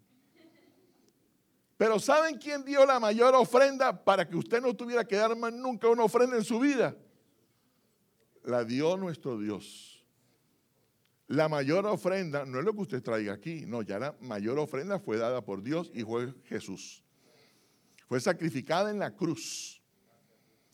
Pero 1.76 2.00
¿saben 2.00 2.36
quién 2.38 2.64
dio 2.64 2.84
la 2.84 2.98
mayor 2.98 3.34
ofrenda 3.34 4.04
para 4.04 4.28
que 4.28 4.36
usted 4.36 4.60
no 4.60 4.74
tuviera 4.74 5.04
que 5.04 5.16
dar 5.16 5.36
más 5.36 5.52
nunca 5.52 5.88
una 5.88 6.02
ofrenda 6.02 6.36
en 6.36 6.44
su 6.44 6.58
vida? 6.58 6.96
La 8.42 8.64
dio 8.64 8.96
nuestro 8.96 9.38
Dios. 9.38 10.04
La 11.28 11.48
mayor 11.48 11.86
ofrenda 11.86 12.44
no 12.44 12.58
es 12.58 12.64
lo 12.64 12.74
que 12.74 12.80
usted 12.80 13.02
traiga 13.02 13.32
aquí, 13.32 13.66
no, 13.66 13.82
ya 13.82 13.98
la 13.98 14.16
mayor 14.20 14.58
ofrenda 14.58 14.98
fue 14.98 15.16
dada 15.16 15.44
por 15.44 15.62
Dios 15.62 15.92
y 15.94 16.02
fue 16.02 16.34
Jesús. 16.44 17.03
Fue 18.08 18.20
sacrificada 18.20 18.90
en 18.90 18.98
la 18.98 19.14
cruz. 19.14 19.82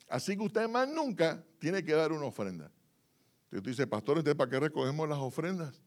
Así 0.08 0.36
que 0.36 0.42
usted 0.42 0.68
más 0.68 0.88
nunca 0.88 1.44
tiene 1.58 1.84
que 1.84 1.92
dar 1.92 2.12
una 2.12 2.26
ofrenda. 2.26 2.70
Usted 3.52 3.62
dice, 3.62 3.86
pastor, 3.86 4.18
¿usted 4.18 4.36
para 4.36 4.50
qué 4.50 4.60
recogemos 4.60 5.08
las 5.08 5.18
ofrendas? 5.18 5.80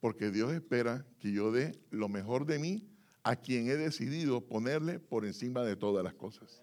Porque 0.00 0.30
Dios 0.30 0.52
espera 0.52 1.06
que 1.18 1.32
yo 1.32 1.50
dé 1.50 1.78
lo 1.90 2.08
mejor 2.08 2.46
de 2.46 2.58
mí 2.58 2.88
a 3.22 3.34
quien 3.36 3.68
he 3.68 3.76
decidido 3.76 4.40
ponerle 4.40 5.00
por 5.00 5.24
encima 5.24 5.62
de 5.62 5.74
todas 5.76 6.04
las 6.04 6.14
cosas. 6.14 6.62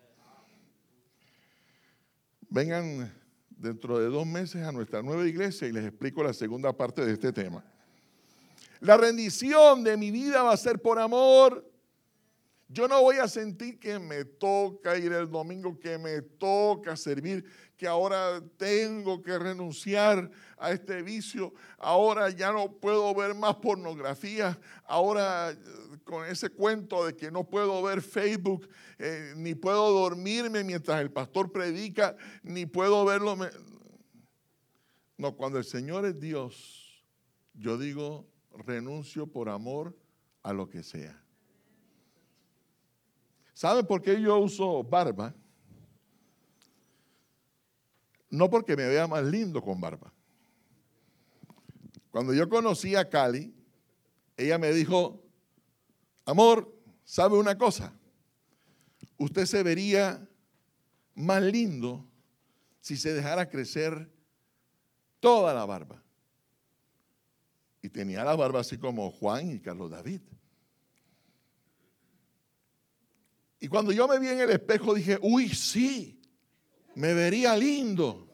Vengan 2.49 3.11
dentro 3.49 3.99
de 3.99 4.05
dos 4.05 4.25
meses 4.25 4.63
a 4.63 4.71
nuestra 4.71 5.01
nueva 5.01 5.27
iglesia 5.27 5.67
y 5.67 5.71
les 5.71 5.85
explico 5.85 6.23
la 6.23 6.33
segunda 6.33 6.71
parte 6.71 7.03
de 7.05 7.13
este 7.13 7.33
tema. 7.33 7.65
La 8.79 8.97
rendición 8.97 9.83
de 9.83 9.97
mi 9.97 10.11
vida 10.11 10.43
va 10.43 10.53
a 10.53 10.57
ser 10.57 10.81
por 10.81 10.99
amor 10.99 11.72
yo 12.73 12.87
no 12.87 13.01
voy 13.01 13.17
a 13.17 13.27
sentir 13.27 13.79
que 13.79 13.99
me 13.99 14.25
toca 14.25 14.97
ir 14.97 15.13
el 15.13 15.29
domingo, 15.29 15.79
que 15.79 15.99
me 15.99 16.23
toca 16.23 16.97
servir, 16.97 17.45
que 17.77 17.87
ahora 17.87 18.41
tengo 18.57 19.21
que 19.21 19.37
renunciar 19.37 20.31
a 20.57 20.71
este 20.71 21.03
vicio, 21.03 21.53
ahora 21.77 22.31
ya 22.31 22.51
no 22.51 22.71
puedo 22.71 23.13
ver 23.13 23.35
más 23.35 23.57
pornografía, 23.57 24.59
ahora 24.85 25.51
eh, 25.51 25.57
con 26.03 26.25
ese 26.25 26.49
cuento 26.49 27.05
de 27.05 27.15
que 27.15 27.29
no 27.29 27.47
puedo 27.47 27.81
ver 27.83 28.01
Facebook, 28.01 28.67
eh, 28.97 29.33
ni 29.37 29.53
puedo 29.53 29.91
dormirme 29.91 30.63
mientras 30.63 30.99
el 30.99 31.11
pastor 31.11 31.51
predica, 31.51 32.15
ni 32.41 32.65
puedo 32.65 33.05
verlo. 33.05 33.37
No, 35.17 35.35
cuando 35.35 35.59
el 35.59 35.65
Señor 35.65 36.05
es 36.05 36.19
Dios, 36.19 37.05
yo 37.53 37.77
digo, 37.77 38.27
renuncio 38.65 39.27
por 39.27 39.49
amor 39.49 39.95
a 40.41 40.53
lo 40.53 40.67
que 40.67 40.81
sea. 40.81 41.22
¿Saben 43.53 43.85
por 43.85 44.01
qué 44.01 44.19
yo 44.19 44.37
uso 44.39 44.83
barba? 44.83 45.33
No 48.29 48.49
porque 48.49 48.75
me 48.75 48.87
vea 48.87 49.07
más 49.07 49.23
lindo 49.23 49.61
con 49.61 49.79
barba. 49.79 50.11
Cuando 52.09 52.33
yo 52.33 52.49
conocí 52.49 52.95
a 52.95 53.09
Cali, 53.09 53.53
ella 54.37 54.57
me 54.57 54.71
dijo, 54.71 55.23
amor, 56.25 56.73
¿sabe 57.03 57.37
una 57.37 57.57
cosa? 57.57 57.93
Usted 59.17 59.45
se 59.45 59.61
vería 59.63 60.27
más 61.15 61.43
lindo 61.43 62.05
si 62.81 62.97
se 62.97 63.13
dejara 63.13 63.49
crecer 63.49 64.11
toda 65.19 65.53
la 65.53 65.65
barba. 65.65 66.03
Y 67.81 67.89
tenía 67.89 68.23
la 68.23 68.35
barba 68.35 68.61
así 68.61 68.77
como 68.77 69.11
Juan 69.11 69.51
y 69.51 69.59
Carlos 69.59 69.91
David. 69.91 70.21
Y 73.63 73.69
cuando 73.69 73.93
yo 73.93 74.09
me 74.09 74.19
vi 74.19 74.27
en 74.27 74.41
el 74.41 74.49
espejo 74.49 74.93
dije, 74.93 75.17
uy, 75.21 75.47
sí, 75.47 76.19
me 76.95 77.13
vería 77.13 77.55
lindo. 77.55 78.27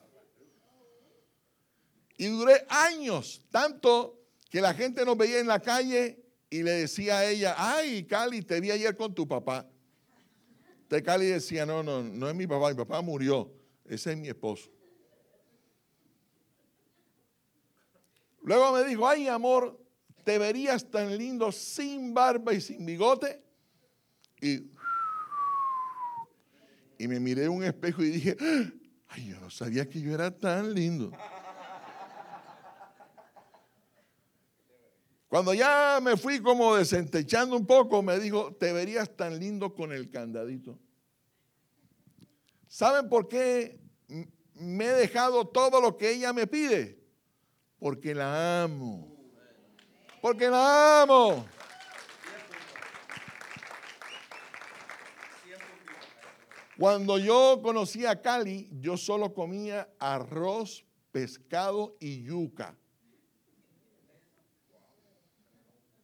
Y 2.17 2.25
duré 2.25 2.65
años, 2.67 3.39
tanto 3.51 4.23
que 4.49 4.59
la 4.59 4.73
gente 4.73 5.05
nos 5.05 5.15
veía 5.15 5.39
en 5.39 5.45
la 5.45 5.59
calle 5.59 6.19
y 6.49 6.63
le 6.63 6.71
decía 6.71 7.19
a 7.19 7.25
ella, 7.29 7.53
ay, 7.59 8.05
Cali, 8.05 8.41
te 8.41 8.59
vi 8.59 8.71
ayer 8.71 8.97
con 8.97 9.13
tu 9.13 9.27
papá. 9.27 9.69
De 10.89 11.03
Cali 11.03 11.27
decía, 11.27 11.63
no, 11.63 11.83
no, 11.83 12.01
no 12.01 12.27
es 12.27 12.33
mi 12.33 12.47
papá, 12.47 12.69
mi 12.69 12.77
papá 12.77 12.99
murió, 13.03 13.53
ese 13.85 14.13
es 14.13 14.17
mi 14.17 14.29
esposo. 14.29 14.71
Luego 18.41 18.71
me 18.71 18.83
dijo, 18.83 19.07
ay, 19.07 19.27
amor, 19.27 19.79
te 20.23 20.39
verías 20.39 20.89
tan 20.89 21.15
lindo 21.15 21.51
sin 21.51 22.15
barba 22.15 22.51
y 22.51 22.61
sin 22.61 22.83
bigote. 22.83 23.43
Y 24.41 24.78
y 26.99 27.07
me 27.07 27.19
miré 27.19 27.45
en 27.45 27.51
un 27.51 27.63
espejo 27.63 28.03
y 28.03 28.09
dije, 28.09 28.35
ay, 29.07 29.29
yo 29.29 29.39
no 29.39 29.49
sabía 29.49 29.89
que 29.89 30.01
yo 30.01 30.13
era 30.13 30.37
tan 30.37 30.73
lindo. 30.73 31.11
Cuando 35.29 35.53
ya 35.53 35.99
me 36.03 36.17
fui 36.17 36.41
como 36.41 36.75
desentechando 36.75 37.55
un 37.55 37.65
poco, 37.65 38.03
me 38.03 38.19
dijo, 38.19 38.53
te 38.53 38.73
verías 38.73 39.15
tan 39.15 39.39
lindo 39.39 39.73
con 39.73 39.93
el 39.93 40.09
candadito. 40.09 40.77
¿Saben 42.67 43.07
por 43.07 43.29
qué 43.29 43.79
me 44.55 44.85
he 44.85 44.93
dejado 44.93 45.47
todo 45.47 45.79
lo 45.79 45.95
que 45.95 46.11
ella 46.11 46.33
me 46.33 46.47
pide? 46.47 46.99
Porque 47.79 48.13
la 48.13 48.63
amo. 48.63 49.07
Porque 50.21 50.49
la 50.49 51.03
amo. 51.03 51.45
Cuando 56.79 57.17
yo 57.17 57.59
conocí 57.61 58.05
a 58.05 58.21
Cali, 58.21 58.69
yo 58.79 58.95
solo 58.95 59.33
comía 59.33 59.89
arroz, 59.99 60.85
pescado 61.11 61.97
y 61.99 62.23
yuca. 62.23 62.73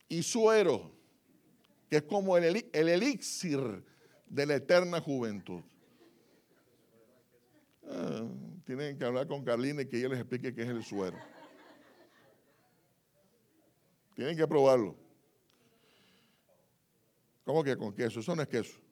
Y 0.09 0.21
suero, 0.21 0.91
que 1.89 1.95
es 1.95 2.03
como 2.03 2.35
el, 2.35 2.69
elixir 2.73 3.85
de 4.25 4.45
la 4.45 4.55
eterna 4.55 4.99
juventud. 4.99 5.61
Ah, 7.87 8.27
tienen 8.65 8.97
que 8.97 9.05
hablar 9.05 9.27
con 9.27 9.45
Carlina 9.45 9.83
y 9.83 9.85
que 9.85 9.97
ella 9.97 10.09
les 10.09 10.19
explique 10.19 10.53
qué 10.53 10.63
es 10.63 10.69
el 10.69 10.83
suero. 10.83 11.17
Tienen 14.13 14.35
que 14.35 14.45
probarlo. 14.45 14.97
¿Cómo 17.45 17.63
que 17.63 17.77
con 17.77 17.95
queso? 17.95 18.19
Eso 18.19 18.35
no 18.35 18.41
es 18.41 18.49
queso. 18.49 18.84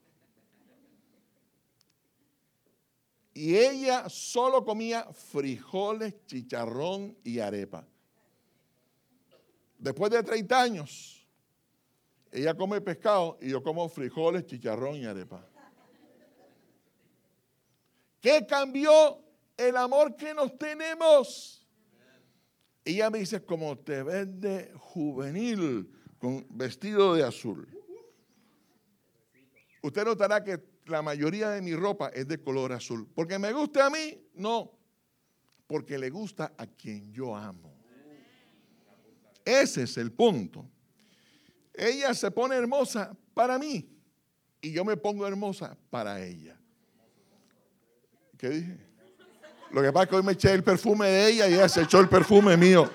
Y 3.33 3.57
ella 3.57 4.07
solo 4.09 4.63
comía 4.63 5.11
frijoles, 5.11 6.13
chicharrón 6.25 7.17
y 7.23 7.39
arepa. 7.39 7.87
Después 9.79 10.11
de 10.11 10.21
30 10.21 10.61
años, 10.61 11.27
ella 12.31 12.55
come 12.55 12.79
pescado 12.81 13.37
y 13.41 13.49
yo 13.49 13.63
como 13.63 13.89
frijoles, 13.89 14.45
chicharrón 14.45 14.97
y 14.97 15.05
arepa. 15.05 15.47
¿Qué 18.21 18.45
cambió 18.47 19.19
el 19.57 19.75
amor 19.75 20.15
que 20.15 20.33
nos 20.33 20.57
tenemos? 20.57 21.67
Ella 22.85 23.09
me 23.09 23.19
dice, 23.19 23.43
como 23.43 23.77
te 23.77 24.03
ves 24.03 24.39
de 24.39 24.71
juvenil, 24.75 25.91
con 26.19 26.45
vestido 26.49 27.15
de 27.15 27.23
azul. 27.23 27.67
Usted 29.81 30.05
notará 30.05 30.43
que 30.43 30.72
la 30.85 31.01
mayoría 31.01 31.49
de 31.49 31.61
mi 31.61 31.75
ropa 31.75 32.09
es 32.09 32.27
de 32.27 32.41
color 32.41 32.73
azul. 32.73 33.07
¿Porque 33.13 33.39
me 33.39 33.51
guste 33.51 33.81
a 33.81 33.89
mí? 33.89 34.21
No. 34.35 34.71
Porque 35.67 35.97
le 35.97 36.09
gusta 36.09 36.53
a 36.57 36.67
quien 36.67 37.11
yo 37.11 37.35
amo. 37.35 37.73
Ese 39.45 39.83
es 39.83 39.97
el 39.97 40.11
punto. 40.11 40.69
Ella 41.73 42.13
se 42.13 42.31
pone 42.31 42.55
hermosa 42.55 43.15
para 43.33 43.57
mí 43.57 43.89
y 44.61 44.71
yo 44.71 44.85
me 44.85 44.95
pongo 44.95 45.27
hermosa 45.27 45.77
para 45.89 46.23
ella. 46.23 46.57
¿Qué 48.37 48.49
dije? 48.49 48.77
Lo 49.71 49.81
que 49.81 49.91
pasa 49.91 50.03
es 50.03 50.09
que 50.09 50.15
hoy 50.15 50.23
me 50.23 50.33
eché 50.33 50.53
el 50.53 50.63
perfume 50.63 51.07
de 51.07 51.29
ella 51.29 51.49
y 51.49 51.53
ella 51.55 51.67
se 51.67 51.81
echó 51.81 51.99
el 51.99 52.07
perfume 52.07 52.55
mío. 52.55 52.89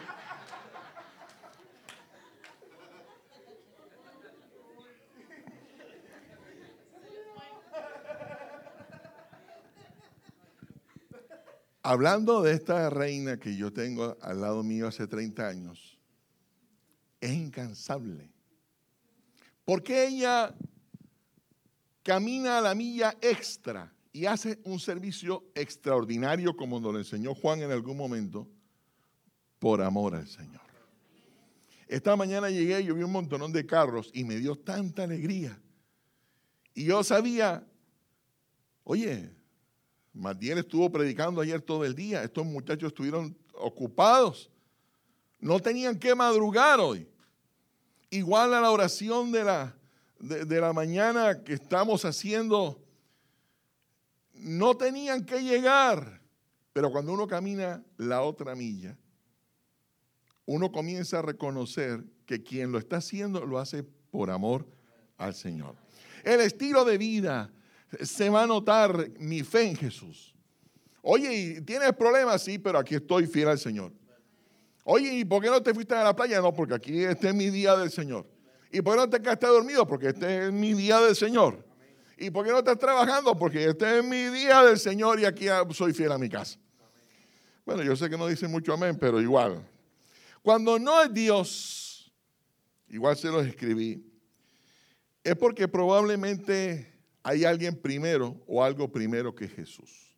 Hablando 11.89 12.43
de 12.43 12.53
esta 12.53 12.91
reina 12.91 13.39
que 13.39 13.57
yo 13.57 13.73
tengo 13.73 14.19
al 14.21 14.43
lado 14.43 14.63
mío 14.63 14.89
hace 14.89 15.07
30 15.07 15.49
años, 15.49 15.99
es 17.19 17.33
incansable. 17.33 18.31
Porque 19.65 20.07
ella 20.07 20.55
camina 22.03 22.59
a 22.59 22.61
la 22.61 22.75
milla 22.75 23.17
extra 23.23 23.91
y 24.13 24.27
hace 24.27 24.61
un 24.65 24.79
servicio 24.79 25.47
extraordinario 25.55 26.55
como 26.55 26.79
nos 26.79 26.93
lo 26.93 26.99
enseñó 26.99 27.35
Juan 27.35 27.63
en 27.63 27.71
algún 27.71 27.97
momento, 27.97 28.47
por 29.59 29.81
amor 29.81 30.15
al 30.15 30.29
Señor. 30.29 30.61
Esta 31.87 32.15
mañana 32.17 32.51
llegué, 32.51 32.85
yo 32.85 32.97
vi 32.97 33.03
un 33.03 33.13
montonón 33.13 33.51
de 33.51 33.65
carros 33.65 34.11
y 34.13 34.25
me 34.25 34.37
dio 34.37 34.57
tanta 34.57 35.05
alegría. 35.05 35.59
Y 36.75 36.85
yo 36.85 37.03
sabía, 37.03 37.67
oye, 38.85 39.38
Matiel 40.19 40.59
estuvo 40.59 40.91
predicando 40.91 41.41
ayer 41.41 41.63
todo 41.63 41.85
el 41.85 41.95
día. 41.95 42.25
Estos 42.25 42.45
muchachos 42.45 42.89
estuvieron 42.89 43.37
ocupados. 43.55 44.51
No 45.39 45.61
tenían 45.61 45.97
que 45.97 46.13
madrugar 46.15 46.81
hoy. 46.81 47.09
Igual 48.11 48.53
a 48.53 48.61
la 48.61 48.73
oración 48.73 49.31
de 49.31 49.45
la, 49.45 49.77
de, 50.19 50.45
de 50.45 50.61
la 50.61 50.73
mañana 50.73 51.45
que 51.45 51.53
estamos 51.53 52.05
haciendo 52.05 52.83
no 54.35 54.77
tenían 54.77 55.25
que 55.25 55.41
llegar, 55.41 56.21
pero 56.73 56.91
cuando 56.91 57.13
uno 57.13 57.27
camina 57.27 57.85
la 57.97 58.23
otra 58.23 58.55
milla, 58.55 58.97
uno 60.47 60.73
comienza 60.73 61.19
a 61.19 61.23
reconocer 61.23 62.05
que 62.27 62.43
quien 62.43 62.73
lo 62.73 62.79
está 62.79 62.97
haciendo 62.97 63.45
lo 63.47 63.59
hace 63.59 63.83
por 63.83 64.31
amor 64.31 64.67
al 65.17 65.35
Señor. 65.35 65.77
El 66.25 66.41
estilo 66.41 66.85
de 66.85 66.99
vida 66.99 67.53
se 68.03 68.29
va 68.29 68.43
a 68.43 68.47
notar 68.47 69.11
mi 69.19 69.43
fe 69.43 69.63
en 69.69 69.77
Jesús. 69.77 70.35
Oye, 71.03 71.63
¿tienes 71.63 71.93
problemas? 71.93 72.43
Sí, 72.43 72.59
pero 72.59 72.79
aquí 72.79 72.95
estoy 72.95 73.27
fiel 73.27 73.49
al 73.49 73.59
Señor. 73.59 73.93
Oye, 74.85 75.15
¿y 75.15 75.25
por 75.25 75.43
qué 75.43 75.49
no 75.49 75.63
te 75.63 75.73
fuiste 75.75 75.95
a 75.95 76.05
la 76.05 76.15
playa? 76.15 76.41
No, 76.41 76.53
porque 76.55 76.75
aquí 76.75 77.05
este 77.05 77.29
es 77.29 77.35
mi 77.35 77.51
día 77.51 77.77
del 77.77 77.91
Señor. 77.91 78.27
¿Y 78.71 78.83
por 78.83 78.95
qué 78.95 79.01
no 79.01 79.09
te 79.09 79.21
quedaste 79.21 79.47
dormido? 79.47 79.87
Porque 79.87 80.09
este 80.09 80.47
es 80.47 80.53
mi 80.53 80.75
día 80.75 81.01
del 81.01 81.15
Señor. 81.15 81.65
¿Y 82.19 82.31
por 82.31 82.45
qué 82.45 82.51
no 82.51 82.59
estás 82.59 82.79
trabajando? 82.79 83.37
Porque 83.37 83.65
este 83.65 83.99
es 83.99 84.05
mi 84.05 84.25
día 84.25 84.63
del 84.63 84.79
Señor 84.79 85.21
y 85.21 85.25
aquí 85.25 85.47
soy 85.71 85.93
fiel 85.93 86.13
a 86.13 86.19
mi 86.19 86.29
casa. 86.29 86.59
Bueno, 87.65 87.83
yo 87.83 87.95
sé 87.95 88.11
que 88.11 88.17
no 88.17 88.27
dice 88.27 88.49
mucho 88.49 88.73
amén, 88.73 88.97
pero 88.99 89.21
igual. 89.21 89.63
Cuando 90.43 90.79
no 90.79 91.03
es 91.03 91.13
Dios, 91.13 92.13
igual 92.89 93.17
se 93.17 93.29
los 93.29 93.47
escribí, 93.47 94.05
es 95.23 95.37
porque 95.37 95.69
probablemente 95.69 96.98
hay 97.23 97.45
alguien 97.45 97.75
primero 97.75 98.41
o 98.47 98.63
algo 98.63 98.91
primero 98.91 99.35
que 99.35 99.49
Jesús. 99.49 100.17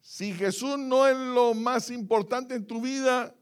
Si 0.00 0.32
Jesús 0.32 0.78
no 0.78 1.06
es 1.06 1.16
lo 1.16 1.54
más 1.54 1.90
importante 1.90 2.54
en 2.54 2.66
tu 2.66 2.80
vida, 2.80 3.34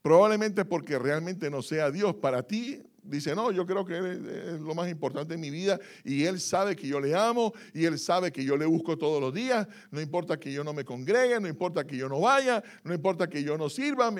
probablemente 0.00 0.64
porque 0.64 0.98
realmente 0.98 1.50
no 1.50 1.62
sea 1.62 1.90
Dios 1.90 2.14
para 2.14 2.42
ti, 2.42 2.82
dice, 3.02 3.34
no, 3.34 3.50
yo 3.50 3.66
creo 3.66 3.84
que 3.84 3.96
Él 3.98 4.28
es 4.28 4.60
lo 4.60 4.74
más 4.74 4.88
importante 4.88 5.34
en 5.34 5.40
mi 5.40 5.50
vida 5.50 5.78
y 6.04 6.24
Él 6.24 6.40
sabe 6.40 6.76
que 6.76 6.86
yo 6.86 7.00
le 7.00 7.14
amo 7.14 7.52
y 7.74 7.84
Él 7.84 7.98
sabe 7.98 8.32
que 8.32 8.44
yo 8.44 8.56
le 8.56 8.66
busco 8.66 8.96
todos 8.96 9.20
los 9.20 9.34
días, 9.34 9.66
no 9.90 10.00
importa 10.00 10.38
que 10.38 10.52
yo 10.52 10.64
no 10.64 10.72
me 10.72 10.84
congregue, 10.84 11.40
no 11.40 11.48
importa 11.48 11.84
que 11.84 11.96
yo 11.96 12.08
no 12.08 12.20
vaya, 12.20 12.62
no 12.84 12.94
importa 12.94 13.28
que 13.28 13.42
yo 13.42 13.58
no 13.58 13.68
sirva. 13.68 14.12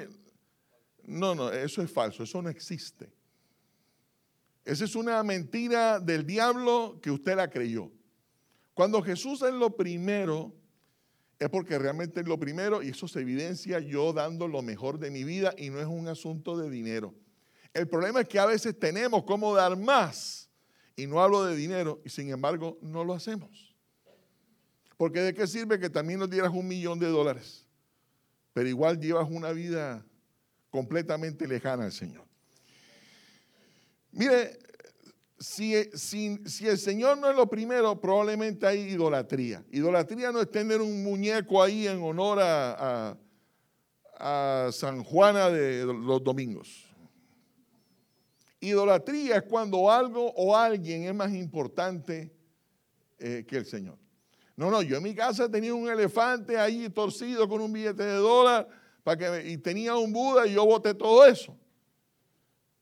No, 1.04 1.34
no, 1.34 1.50
eso 1.50 1.82
es 1.82 1.90
falso, 1.90 2.22
eso 2.22 2.42
no 2.42 2.48
existe. 2.48 3.21
Esa 4.64 4.84
es 4.84 4.94
una 4.94 5.22
mentira 5.22 5.98
del 5.98 6.24
diablo 6.24 6.98
que 7.02 7.10
usted 7.10 7.36
la 7.36 7.50
creyó. 7.50 7.90
Cuando 8.74 9.02
Jesús 9.02 9.42
es 9.42 9.52
lo 9.52 9.76
primero, 9.76 10.54
es 11.38 11.48
porque 11.48 11.78
realmente 11.78 12.20
es 12.20 12.28
lo 12.28 12.38
primero 12.38 12.82
y 12.82 12.90
eso 12.90 13.08
se 13.08 13.20
evidencia 13.20 13.80
yo 13.80 14.12
dando 14.12 14.46
lo 14.46 14.62
mejor 14.62 14.98
de 14.98 15.10
mi 15.10 15.24
vida 15.24 15.52
y 15.58 15.70
no 15.70 15.80
es 15.80 15.86
un 15.86 16.08
asunto 16.08 16.56
de 16.56 16.70
dinero. 16.70 17.14
El 17.74 17.88
problema 17.88 18.20
es 18.20 18.28
que 18.28 18.38
a 18.38 18.46
veces 18.46 18.78
tenemos 18.78 19.24
cómo 19.24 19.54
dar 19.54 19.76
más, 19.76 20.50
y 20.94 21.06
no 21.06 21.22
hablo 21.22 21.44
de 21.44 21.56
dinero, 21.56 22.00
y 22.04 22.10
sin 22.10 22.30
embargo 22.30 22.78
no 22.82 23.02
lo 23.02 23.14
hacemos. 23.14 23.74
Porque 24.96 25.20
de 25.20 25.34
qué 25.34 25.46
sirve 25.46 25.80
que 25.80 25.90
también 25.90 26.20
nos 26.20 26.30
dieras 26.30 26.52
un 26.52 26.68
millón 26.68 26.98
de 26.98 27.08
dólares, 27.08 27.66
pero 28.52 28.68
igual 28.68 29.00
llevas 29.00 29.28
una 29.28 29.52
vida 29.52 30.04
completamente 30.70 31.48
lejana 31.48 31.84
al 31.84 31.92
Señor. 31.92 32.31
Mire, 34.12 34.58
si, 35.42 35.74
el 35.74 36.78
Señor 36.78 37.18
no 37.18 37.28
es 37.28 37.36
lo 37.36 37.48
primero, 37.48 38.00
probablemente 38.00 38.66
hay 38.66 38.80
idolatría. 38.80 39.64
Idolatría 39.70 40.30
no 40.30 40.40
es 40.40 40.50
tener 40.50 40.80
un 40.80 41.02
muñeco 41.02 41.62
ahí 41.62 41.88
en 41.88 42.02
honor 42.02 42.38
a, 42.40 43.16
San 44.70 45.02
Juana 45.02 45.50
de 45.50 45.84
los 45.84 46.22
domingos. 46.22 46.86
Idolatría 48.60 49.38
es 49.38 49.42
cuando 49.42 49.90
algo 49.90 50.32
o 50.36 50.56
alguien 50.56 51.02
es 51.02 51.14
más 51.14 51.32
importante 51.32 52.32
eh, 53.18 53.44
que 53.48 53.56
el 53.56 53.66
Señor. 53.66 53.98
No, 54.54 54.70
no, 54.70 54.80
yo 54.80 54.98
en 54.98 55.02
mi 55.02 55.12
casa 55.12 55.50
tenía 55.50 55.74
un 55.74 55.88
elefante 55.88 56.56
ahí 56.56 56.88
torcido 56.88 57.48
con 57.48 57.60
un 57.60 57.72
billete 57.72 58.04
de 58.04 58.14
dólar 58.14 58.68
para 59.02 59.16
que, 59.16 59.50
y 59.50 59.58
tenía 59.58 59.96
un 59.96 60.12
Buda 60.12 60.46
y 60.46 60.54
yo 60.54 60.64
boté 60.64 60.94
todo 60.94 61.26
eso. 61.26 61.58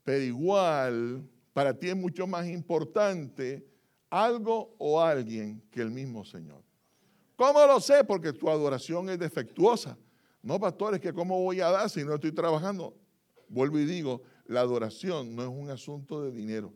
Pero 0.05 0.23
igual, 0.23 1.29
para 1.53 1.79
ti 1.79 1.89
es 1.89 1.97
mucho 1.97 2.27
más 2.27 2.47
importante 2.47 3.67
algo 4.09 4.75
o 4.79 5.01
alguien 5.01 5.63
que 5.71 5.81
el 5.81 5.91
mismo 5.91 6.25
Señor. 6.25 6.63
¿Cómo 7.37 7.65
lo 7.67 7.81
sé? 7.81 8.05
Porque 8.05 8.33
tu 8.33 8.51
adoración 8.51 9.09
es 9.09 9.19
defectuosa. 9.19 9.97
No, 10.43 10.59
pastores, 10.59 11.01
que 11.01 11.13
cómo 11.13 11.41
voy 11.43 11.61
a 11.61 11.71
dar 11.71 11.89
si 11.89 12.05
no 12.05 12.15
estoy 12.15 12.33
trabajando. 12.33 12.95
Vuelvo 13.49 13.79
y 13.79 13.85
digo, 13.85 14.23
la 14.47 14.61
adoración 14.61 15.35
no 15.35 15.43
es 15.43 15.49
un 15.49 15.71
asunto 15.71 16.23
de 16.23 16.33
dinero. 16.33 16.73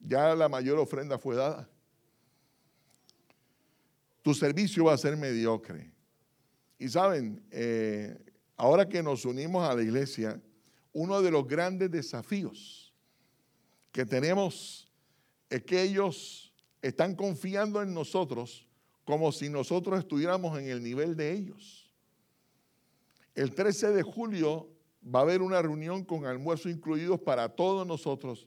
Ya 0.00 0.34
la 0.34 0.48
mayor 0.48 0.78
ofrenda 0.78 1.18
fue 1.18 1.36
dada. 1.36 1.68
Tu 4.22 4.34
servicio 4.34 4.84
va 4.84 4.94
a 4.94 4.98
ser 4.98 5.16
mediocre. 5.16 5.92
Y 6.78 6.88
saben, 6.88 7.42
eh, 7.50 8.16
ahora 8.56 8.88
que 8.88 9.02
nos 9.02 9.24
unimos 9.24 9.68
a 9.68 9.74
la 9.74 9.82
iglesia, 9.82 10.40
uno 10.92 11.22
de 11.22 11.30
los 11.30 11.46
grandes 11.46 11.90
desafíos 11.90 12.92
que 13.90 14.06
tenemos 14.06 14.88
es 15.48 15.62
que 15.64 15.82
ellos 15.82 16.52
están 16.80 17.14
confiando 17.14 17.82
en 17.82 17.94
nosotros 17.94 18.66
como 19.04 19.32
si 19.32 19.48
nosotros 19.48 19.98
estuviéramos 19.98 20.58
en 20.58 20.68
el 20.68 20.82
nivel 20.82 21.16
de 21.16 21.32
ellos. 21.32 21.92
El 23.34 23.54
13 23.54 23.92
de 23.92 24.02
julio 24.02 24.68
va 25.04 25.20
a 25.20 25.22
haber 25.22 25.42
una 25.42 25.60
reunión 25.60 26.04
con 26.04 26.26
almuerzo 26.26 26.68
incluidos 26.68 27.20
para 27.20 27.48
todos 27.48 27.86
nosotros, 27.86 28.46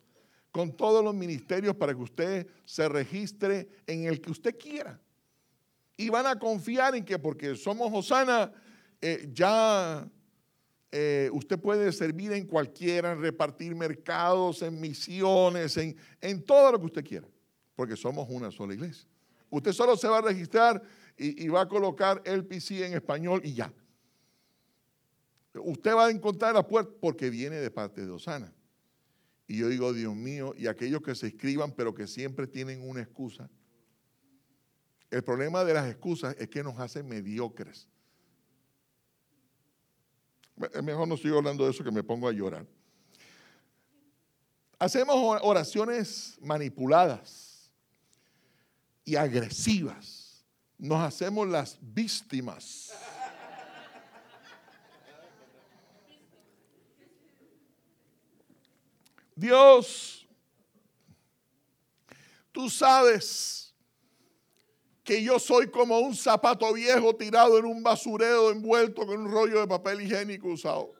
con 0.51 0.75
todos 0.75 1.03
los 1.03 1.13
ministerios 1.13 1.75
para 1.75 1.93
que 1.93 2.01
usted 2.01 2.47
se 2.63 2.87
registre 2.87 3.67
en 3.87 4.05
el 4.05 4.21
que 4.21 4.31
usted 4.31 4.57
quiera. 4.57 4.99
Y 5.97 6.09
van 6.09 6.25
a 6.27 6.37
confiar 6.37 6.95
en 6.95 7.03
que 7.03 7.19
porque 7.19 7.55
somos 7.55 7.91
Osana, 7.93 8.51
eh, 9.01 9.29
ya 9.33 10.09
eh, 10.97 11.29
usted 11.33 11.59
puede 11.59 11.91
servir 11.91 12.31
en 12.31 12.45
cualquiera, 12.45 13.11
en 13.11 13.19
repartir 13.19 13.75
mercados, 13.75 14.61
en 14.61 14.79
misiones, 14.79 15.75
en, 15.75 15.93
en 16.21 16.41
todo 16.41 16.71
lo 16.71 16.79
que 16.79 16.85
usted 16.85 17.03
quiera, 17.03 17.27
porque 17.75 17.97
somos 17.97 18.29
una 18.29 18.49
sola 18.49 18.75
iglesia. 18.75 19.05
Usted 19.49 19.73
solo 19.73 19.97
se 19.97 20.07
va 20.07 20.19
a 20.19 20.21
registrar 20.21 20.81
y, 21.17 21.49
va 21.49 21.61
a 21.61 21.67
colocar 21.67 22.21
el 22.23 22.45
PC 22.45 22.85
en 22.85 22.93
español 22.93 23.41
y 23.43 23.53
ya. 23.53 23.73
Usted 25.55 25.93
va 25.93 26.05
a 26.05 26.11
encontrar 26.11 26.53
la 26.53 26.65
puerta 26.65 26.93
porque 27.01 27.29
viene 27.29 27.57
de 27.57 27.71
parte 27.71 28.05
de 28.05 28.11
Osana. 28.11 28.53
Y 29.47 29.57
yo 29.57 29.67
digo, 29.67 29.91
Dios 29.91 30.15
mío, 30.15 30.53
y 30.57 30.67
aquellos 30.67 31.01
que 31.01 31.13
se 31.13 31.27
escriban, 31.27 31.73
pero 31.73 31.93
que 31.93 32.07
siempre 32.07 32.47
tienen 32.47 32.87
una 32.87 33.01
excusa. 33.01 33.49
El 35.11 35.25
problema 35.25 35.65
de 35.65 35.73
las 35.73 35.89
excusas 35.89 36.37
es 36.39 36.47
que 36.47 36.63
nos 36.63 36.79
hacen 36.79 37.05
mediocres. 37.05 37.89
Mejor 40.81 41.07
no 41.07 41.17
sigo 41.17 41.37
hablando 41.37 41.65
de 41.65 41.71
eso 41.71 41.83
que 41.83 41.91
me 41.91 42.03
pongo 42.03 42.27
a 42.27 42.31
llorar. 42.31 42.65
Hacemos 44.79 45.15
oraciones 45.41 46.37
manipuladas 46.41 47.71
y 49.03 49.15
agresivas. 49.15 50.45
Nos 50.77 51.01
hacemos 51.01 51.47
las 51.47 51.77
víctimas 51.81 52.93
Dios, 59.35 60.25
tú 62.53 62.69
sabes 62.69 63.64
que 65.05 65.23
yo 65.23 65.39
soy 65.39 65.69
como 65.69 65.99
un 65.99 66.13
zapato 66.13 66.73
viejo 66.73 67.15
tirado 67.15 67.57
en 67.57 67.65
un 67.65 67.81
basurero 67.81 68.51
envuelto 68.51 69.05
con 69.05 69.21
un 69.21 69.31
rollo 69.31 69.61
de 69.61 69.67
papel 69.67 70.01
higiénico 70.01 70.49
usado. 70.49 70.91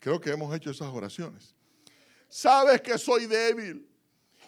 Creo 0.00 0.20
que 0.20 0.30
hemos 0.30 0.54
hecho 0.56 0.70
esas 0.70 0.88
oraciones. 0.88 1.54
Sabes 2.28 2.80
que 2.80 2.98
soy 2.98 3.26
débil. 3.26 3.88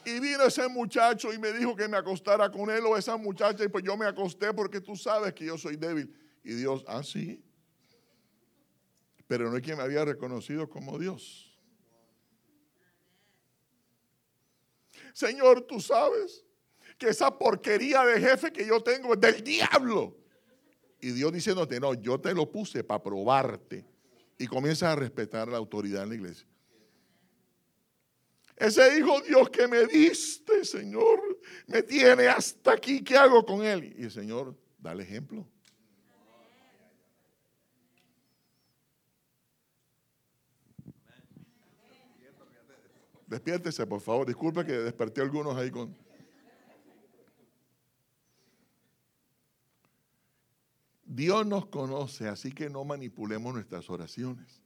Y 0.04 0.18
vino 0.18 0.44
ese 0.44 0.66
muchacho 0.68 1.32
y 1.32 1.38
me 1.38 1.52
dijo 1.52 1.76
que 1.76 1.86
me 1.86 1.96
acostara 1.96 2.50
con 2.50 2.68
él 2.70 2.84
o 2.84 2.96
esa 2.96 3.16
muchacha 3.16 3.64
y 3.64 3.68
pues 3.68 3.84
yo 3.84 3.96
me 3.96 4.06
acosté 4.06 4.52
porque 4.52 4.80
tú 4.80 4.96
sabes 4.96 5.32
que 5.34 5.44
yo 5.44 5.56
soy 5.56 5.76
débil. 5.76 6.12
Y 6.42 6.54
Dios, 6.54 6.84
ah, 6.88 7.02
sí 7.02 7.42
pero 9.26 9.50
no 9.50 9.56
es 9.56 9.62
quien 9.62 9.76
me 9.76 9.82
había 9.82 10.04
reconocido 10.04 10.68
como 10.68 10.98
Dios. 10.98 11.45
Señor, 15.16 15.62
tú 15.62 15.80
sabes 15.80 16.44
que 16.98 17.08
esa 17.08 17.30
porquería 17.38 18.04
de 18.04 18.20
jefe 18.20 18.52
que 18.52 18.66
yo 18.66 18.82
tengo 18.82 19.14
es 19.14 19.20
del 19.22 19.42
diablo. 19.42 20.14
Y 21.00 21.12
Dios 21.12 21.32
diciéndote, 21.32 21.80
no, 21.80 21.94
yo 21.94 22.20
te 22.20 22.34
lo 22.34 22.52
puse 22.52 22.84
para 22.84 23.02
probarte. 23.02 23.86
Y 24.36 24.46
comienzas 24.46 24.92
a 24.92 24.94
respetar 24.94 25.48
la 25.48 25.56
autoridad 25.56 26.02
en 26.02 26.10
la 26.10 26.14
iglesia. 26.16 26.46
Ese 28.56 28.98
hijo 28.98 29.22
Dios 29.22 29.48
que 29.48 29.66
me 29.66 29.86
diste, 29.86 30.62
Señor, 30.66 31.40
me 31.66 31.82
tiene 31.82 32.26
hasta 32.26 32.72
aquí. 32.72 33.02
¿Qué 33.02 33.16
hago 33.16 33.42
con 33.46 33.64
él? 33.64 33.94
Y 33.96 34.04
el 34.04 34.10
Señor, 34.10 34.54
dale 34.76 35.02
ejemplo. 35.02 35.48
Despiértese, 43.26 43.86
por 43.86 44.00
favor. 44.00 44.26
Disculpe 44.26 44.64
que 44.64 44.72
desperté 44.72 45.20
a 45.20 45.24
algunos 45.24 45.56
ahí 45.56 45.70
con... 45.70 45.96
Dios 51.04 51.46
nos 51.46 51.66
conoce, 51.66 52.28
así 52.28 52.52
que 52.52 52.68
no 52.68 52.84
manipulemos 52.84 53.54
nuestras 53.54 53.88
oraciones. 53.88 54.60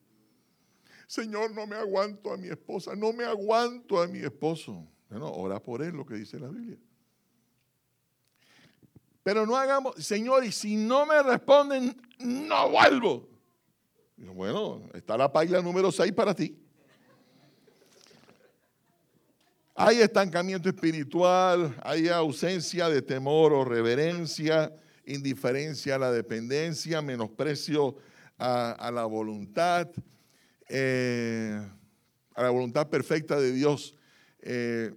Señor, 1.07 1.53
no 1.53 1.67
me 1.67 1.77
aguanto 1.77 2.33
a 2.33 2.37
mi 2.37 2.49
esposa, 2.49 2.95
no 2.95 3.13
me 3.13 3.25
aguanto 3.25 4.01
a 4.01 4.07
mi 4.07 4.21
esposo. 4.21 4.87
Bueno, 5.09 5.31
ora 5.31 5.63
por 5.63 5.83
él, 5.83 5.95
lo 5.95 6.07
que 6.07 6.15
dice 6.15 6.39
la 6.39 6.49
Biblia. 6.49 6.79
Pero 9.23 9.45
no 9.45 9.57
hagamos, 9.57 9.97
Señor, 9.97 10.45
y 10.45 10.53
si 10.53 10.77
no 10.77 11.05
me 11.05 11.23
responden, 11.23 12.01
no 12.21 12.71
vuelvo. 12.71 13.29
Bueno, 14.17 14.83
está 14.95 15.17
la 15.17 15.31
paila 15.33 15.61
número 15.61 15.91
6 15.93 16.13
para 16.13 16.35
ti. 16.35 16.57
Hay 19.83 20.03
estancamiento 20.03 20.69
espiritual, 20.69 21.75
hay 21.83 22.09
ausencia 22.09 22.91
de 22.91 23.01
temor 23.01 23.55
o 23.55 23.65
reverencia, 23.65 24.71
indiferencia 25.07 25.95
a 25.95 25.99
la 25.99 26.13
dependencia, 26.13 27.01
menosprecio 27.01 27.97
a, 28.37 28.91
la 28.93 29.07
voluntad, 29.07 29.89
eh, 30.69 31.67
a 32.35 32.43
la 32.43 32.51
voluntad 32.51 32.91
perfecta 32.91 33.41
de 33.41 33.53
Dios. 33.53 33.97
Eh, 34.43 34.93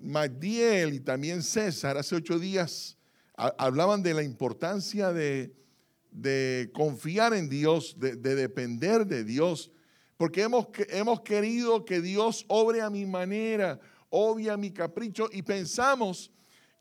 y 0.00 0.98
también 0.98 1.44
César 1.44 1.96
hace 1.96 2.16
ocho 2.16 2.40
días 2.40 2.98
hablaban 3.36 4.02
de 4.02 4.14
la 4.14 4.24
importancia 4.24 5.12
de, 5.12 5.54
confiar 6.74 7.32
en 7.32 7.48
Dios, 7.48 7.94
de, 7.96 8.16
depender 8.16 9.06
de 9.06 9.22
Dios, 9.22 9.70
porque 10.22 10.42
hemos, 10.42 10.68
hemos 10.90 11.22
querido 11.22 11.84
que 11.84 12.00
Dios 12.00 12.44
obre 12.46 12.80
a 12.80 12.88
mi 12.90 13.04
manera, 13.06 13.80
obvie 14.08 14.50
a 14.50 14.56
mi 14.56 14.70
capricho 14.70 15.28
y 15.32 15.42
pensamos 15.42 16.30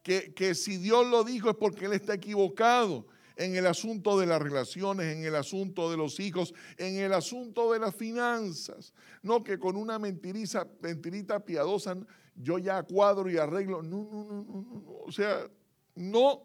que, 0.03 0.31
que 0.35 0.53
si 0.53 0.77
Dios 0.77 1.07
lo 1.07 1.23
dijo 1.23 1.49
es 1.49 1.55
porque 1.55 1.85
Él 1.85 1.93
está 1.93 2.13
equivocado 2.13 3.07
en 3.35 3.55
el 3.55 3.65
asunto 3.65 4.19
de 4.19 4.27
las 4.27 4.39
relaciones, 4.39 5.17
en 5.17 5.25
el 5.25 5.33
asunto 5.33 5.89
de 5.89 5.97
los 5.97 6.19
hijos, 6.19 6.53
en 6.77 6.97
el 6.97 7.13
asunto 7.13 7.73
de 7.73 7.79
las 7.79 7.95
finanzas. 7.95 8.93
No 9.23 9.43
que 9.43 9.57
con 9.57 9.75
una 9.75 9.97
mentirita, 9.97 10.67
mentirita 10.79 11.43
piadosa 11.43 11.97
yo 12.35 12.59
ya 12.59 12.83
cuadro 12.83 13.27
y 13.27 13.37
arreglo. 13.37 13.81
No, 13.81 14.03
no, 14.03 14.23
no, 14.23 14.43
no, 14.43 14.81
no. 14.83 14.91
O 15.03 15.11
sea, 15.11 15.49
no. 15.95 16.43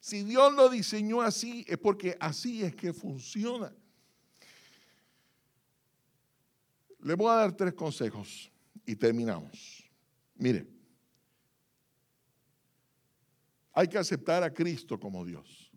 Si 0.00 0.24
Dios 0.24 0.52
lo 0.52 0.68
diseñó 0.68 1.22
así, 1.22 1.64
es 1.68 1.78
porque 1.78 2.16
así 2.18 2.64
es 2.64 2.74
que 2.74 2.92
funciona. 2.92 3.72
Le 7.06 7.14
voy 7.14 7.30
a 7.30 7.36
dar 7.36 7.52
tres 7.56 7.72
consejos 7.72 8.50
y 8.84 8.96
terminamos. 8.96 9.88
Mire, 10.34 10.66
hay 13.72 13.86
que 13.86 13.96
aceptar 13.96 14.42
a 14.42 14.52
Cristo 14.52 14.98
como 14.98 15.24
Dios. 15.24 15.70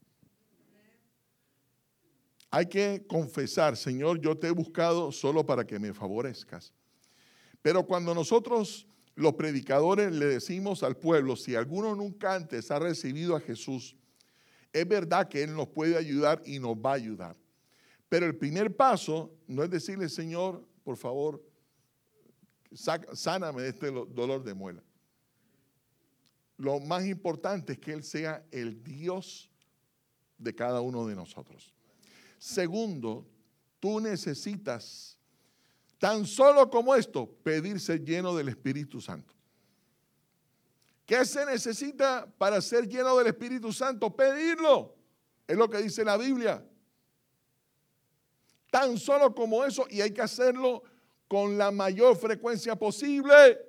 Hay 2.50 2.66
que 2.66 3.06
confesar, 3.08 3.78
Señor, 3.78 4.20
yo 4.20 4.36
te 4.40 4.48
he 4.48 4.52
buscado 4.52 5.12
solo 5.12 5.46
para 5.46 5.68
que 5.68 5.78
me 5.78 5.94
favorezcas. 5.94 6.74
Pero 7.62 7.86
cuando 7.86 8.16
nosotros 8.16 8.88
los 9.14 9.36
predicadores 9.36 10.12
le 10.12 10.26
decimos 10.26 10.82
al 10.82 10.98
pueblo, 10.98 11.36
si 11.36 11.54
alguno 11.54 11.94
nunca 11.94 12.34
antes 12.34 12.72
ha 12.72 12.80
recibido 12.80 13.36
a 13.36 13.40
Jesús, 13.40 13.96
es 14.74 14.88
verdad 14.88 15.30
que 15.30 15.44
Él 15.44 15.54
nos 15.54 15.68
puede 15.68 15.96
ayudar 15.96 16.42
y 16.44 16.58
nos 16.58 16.76
va 16.76 16.94
a 16.94 16.96
ayudar. 16.96 17.38
Pero 18.10 18.26
el 18.26 18.36
primer 18.36 18.76
paso 18.76 19.32
no 19.46 19.64
es 19.64 19.70
decirle, 19.70 20.10
Señor, 20.10 20.68
por 20.90 20.98
favor, 20.98 21.40
sáname 23.14 23.62
de 23.62 23.70
este 23.70 23.92
dolor 23.92 24.44
de 24.44 24.56
muela. 24.56 24.84
Lo 26.58 26.80
más 26.80 27.06
importante 27.06 27.74
es 27.74 27.78
que 27.78 27.94
Él 27.94 28.04
sea 28.04 28.44
el 28.50 28.84
Dios 28.84 29.52
de 30.40 30.56
cada 30.56 30.82
uno 30.82 31.06
de 31.06 31.14
nosotros. 31.14 31.76
Segundo, 32.40 33.30
tú 33.80 34.00
necesitas 34.00 35.20
Tan 36.00 36.26
solo 36.26 36.70
como 36.72 36.96
esto, 36.96 37.30
pedir 37.44 37.80
ser 37.80 38.04
lleno 38.04 38.34
del 38.34 38.48
Espíritu 38.48 39.02
Santo. 39.02 39.34
¿Qué 41.06 41.24
se 41.26 41.46
necesita 41.46 42.26
para 42.38 42.62
ser 42.62 42.88
lleno 42.88 43.16
del 43.18 43.28
Espíritu 43.28 43.74
Santo? 43.74 44.16
Pedirlo. 44.16 44.96
Es 45.46 45.56
lo 45.56 45.70
que 45.70 45.80
dice 45.80 46.06
la 46.06 46.18
Biblia. 46.18 46.66
Tan 48.70 48.98
solo 48.98 49.34
como 49.34 49.64
eso, 49.66 49.86
y 49.90 50.02
hay 50.02 50.12
que 50.12 50.22
hacerlo 50.22 50.84
con 51.28 51.58
la 51.58 51.72
mayor 51.72 52.16
frecuencia 52.18 52.76
posible. 52.76 53.60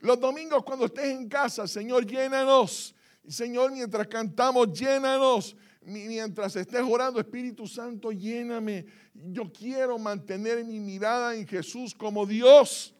Los 0.00 0.20
domingos 0.20 0.62
cuando 0.64 0.86
estés 0.86 1.06
en 1.06 1.28
casa, 1.28 1.66
Señor, 1.66 2.06
llénanos. 2.06 2.94
Señor, 3.26 3.72
mientras 3.72 4.06
cantamos, 4.06 4.72
llénanos 4.72 5.56
mientras 5.86 6.56
estés 6.56 6.82
orando, 6.82 7.20
Espíritu 7.20 7.66
Santo, 7.66 8.12
lléname. 8.12 8.86
Yo 9.14 9.50
quiero 9.52 9.98
mantener 9.98 10.64
mi 10.64 10.80
mirada 10.80 11.34
en 11.34 11.46
Jesús 11.46 11.94
como 11.94 12.26
Dios. 12.26 12.94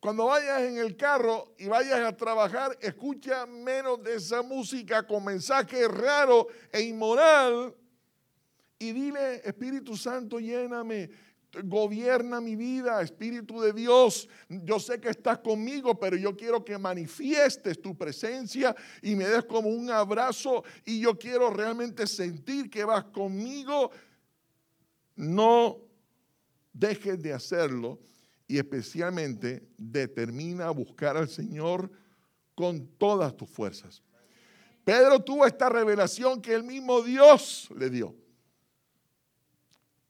Cuando 0.00 0.26
vayas 0.26 0.62
en 0.62 0.78
el 0.78 0.96
carro 0.96 1.54
y 1.58 1.66
vayas 1.66 2.00
a 2.00 2.16
trabajar, 2.16 2.76
escucha 2.80 3.46
menos 3.46 4.02
de 4.02 4.16
esa 4.16 4.42
música 4.42 5.06
con 5.06 5.24
mensaje 5.24 5.86
raro 5.88 6.48
e 6.72 6.82
inmoral 6.82 7.74
y 8.78 8.92
dile, 8.92 9.36
Espíritu 9.44 9.96
Santo, 9.96 10.38
lléname 10.38 11.10
gobierna 11.64 12.40
mi 12.40 12.56
vida, 12.56 13.00
Espíritu 13.00 13.60
de 13.60 13.72
Dios. 13.72 14.28
Yo 14.48 14.78
sé 14.78 15.00
que 15.00 15.08
estás 15.08 15.38
conmigo, 15.38 15.98
pero 15.98 16.16
yo 16.16 16.36
quiero 16.36 16.64
que 16.64 16.78
manifiestes 16.78 17.80
tu 17.80 17.96
presencia 17.96 18.74
y 19.02 19.14
me 19.14 19.26
des 19.26 19.44
como 19.44 19.68
un 19.68 19.90
abrazo 19.90 20.64
y 20.84 21.00
yo 21.00 21.18
quiero 21.18 21.50
realmente 21.50 22.06
sentir 22.06 22.70
que 22.70 22.84
vas 22.84 23.04
conmigo. 23.04 23.90
No 25.14 25.78
dejes 26.72 27.22
de 27.22 27.32
hacerlo 27.32 28.00
y 28.46 28.58
especialmente 28.58 29.68
determina 29.76 30.70
buscar 30.70 31.16
al 31.16 31.28
Señor 31.28 31.90
con 32.54 32.86
todas 32.98 33.36
tus 33.36 33.48
fuerzas. 33.48 34.02
Pedro 34.84 35.20
tuvo 35.20 35.46
esta 35.46 35.68
revelación 35.68 36.40
que 36.40 36.54
el 36.54 36.62
mismo 36.62 37.02
Dios 37.02 37.68
le 37.76 37.90
dio 37.90 38.14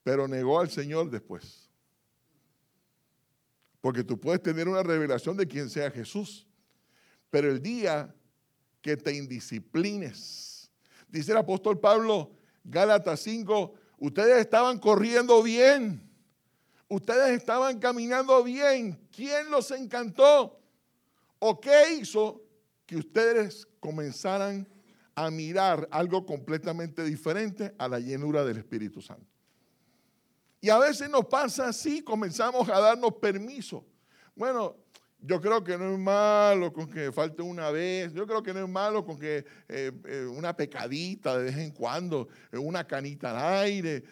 pero 0.06 0.28
negó 0.28 0.60
al 0.60 0.70
Señor 0.70 1.10
después. 1.10 1.68
Porque 3.80 4.04
tú 4.04 4.20
puedes 4.20 4.40
tener 4.40 4.68
una 4.68 4.84
revelación 4.84 5.36
de 5.36 5.48
quién 5.48 5.68
sea 5.68 5.90
Jesús, 5.90 6.46
pero 7.28 7.50
el 7.50 7.60
día 7.60 8.14
que 8.80 8.96
te 8.96 9.16
indisciplines, 9.16 10.70
dice 11.08 11.32
el 11.32 11.38
apóstol 11.38 11.80
Pablo, 11.80 12.30
Gálatas 12.62 13.18
5, 13.18 13.74
ustedes 13.98 14.38
estaban 14.38 14.78
corriendo 14.78 15.42
bien, 15.42 16.08
ustedes 16.86 17.36
estaban 17.36 17.80
caminando 17.80 18.44
bien, 18.44 19.08
¿quién 19.10 19.50
los 19.50 19.72
encantó? 19.72 20.62
¿O 21.40 21.60
qué 21.60 21.94
hizo 22.00 22.44
que 22.86 22.94
ustedes 22.94 23.66
comenzaran 23.80 24.68
a 25.16 25.32
mirar 25.32 25.88
algo 25.90 26.24
completamente 26.24 27.02
diferente 27.02 27.74
a 27.76 27.88
la 27.88 27.98
llenura 27.98 28.44
del 28.44 28.58
Espíritu 28.58 29.02
Santo? 29.02 29.35
Y 30.66 30.68
a 30.68 30.80
veces 30.80 31.08
nos 31.08 31.24
pasa 31.26 31.68
así, 31.68 32.02
comenzamos 32.02 32.68
a 32.68 32.80
darnos 32.80 33.14
permiso. 33.20 33.86
Bueno, 34.34 34.74
yo 35.20 35.40
creo 35.40 35.62
que 35.62 35.78
no 35.78 35.92
es 35.92 35.98
malo 36.00 36.72
con 36.72 36.88
que 36.88 37.12
falte 37.12 37.40
una 37.40 37.70
vez, 37.70 38.12
yo 38.12 38.26
creo 38.26 38.42
que 38.42 38.52
no 38.52 38.64
es 38.64 38.68
malo 38.68 39.04
con 39.04 39.16
que 39.16 39.44
eh, 39.68 39.92
eh, 40.04 40.26
una 40.28 40.56
pecadita 40.56 41.38
de 41.38 41.44
vez 41.44 41.56
en 41.58 41.70
cuando, 41.70 42.26
eh, 42.50 42.58
una 42.58 42.84
canita 42.84 43.30
al 43.30 43.62
aire. 43.62 44.02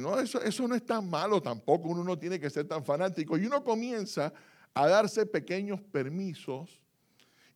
no, 0.00 0.18
eso, 0.18 0.42
eso 0.42 0.66
no 0.66 0.74
es 0.74 0.84
tan 0.84 1.08
malo 1.08 1.40
tampoco, 1.40 1.88
uno 1.90 2.02
no 2.02 2.18
tiene 2.18 2.40
que 2.40 2.50
ser 2.50 2.66
tan 2.66 2.84
fanático. 2.84 3.38
Y 3.38 3.46
uno 3.46 3.62
comienza 3.62 4.32
a 4.74 4.88
darse 4.88 5.24
pequeños 5.26 5.80
permisos 5.80 6.82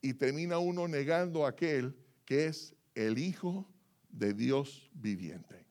y 0.01 0.15
termina 0.15 0.59
uno 0.59 0.87
negando 0.87 1.45
a 1.45 1.49
aquel 1.49 1.93
que 2.25 2.47
es 2.47 2.73
el 2.95 3.19
Hijo 3.19 3.69
de 4.11 4.33
Dios 4.33 4.89
viviente. 4.95 5.67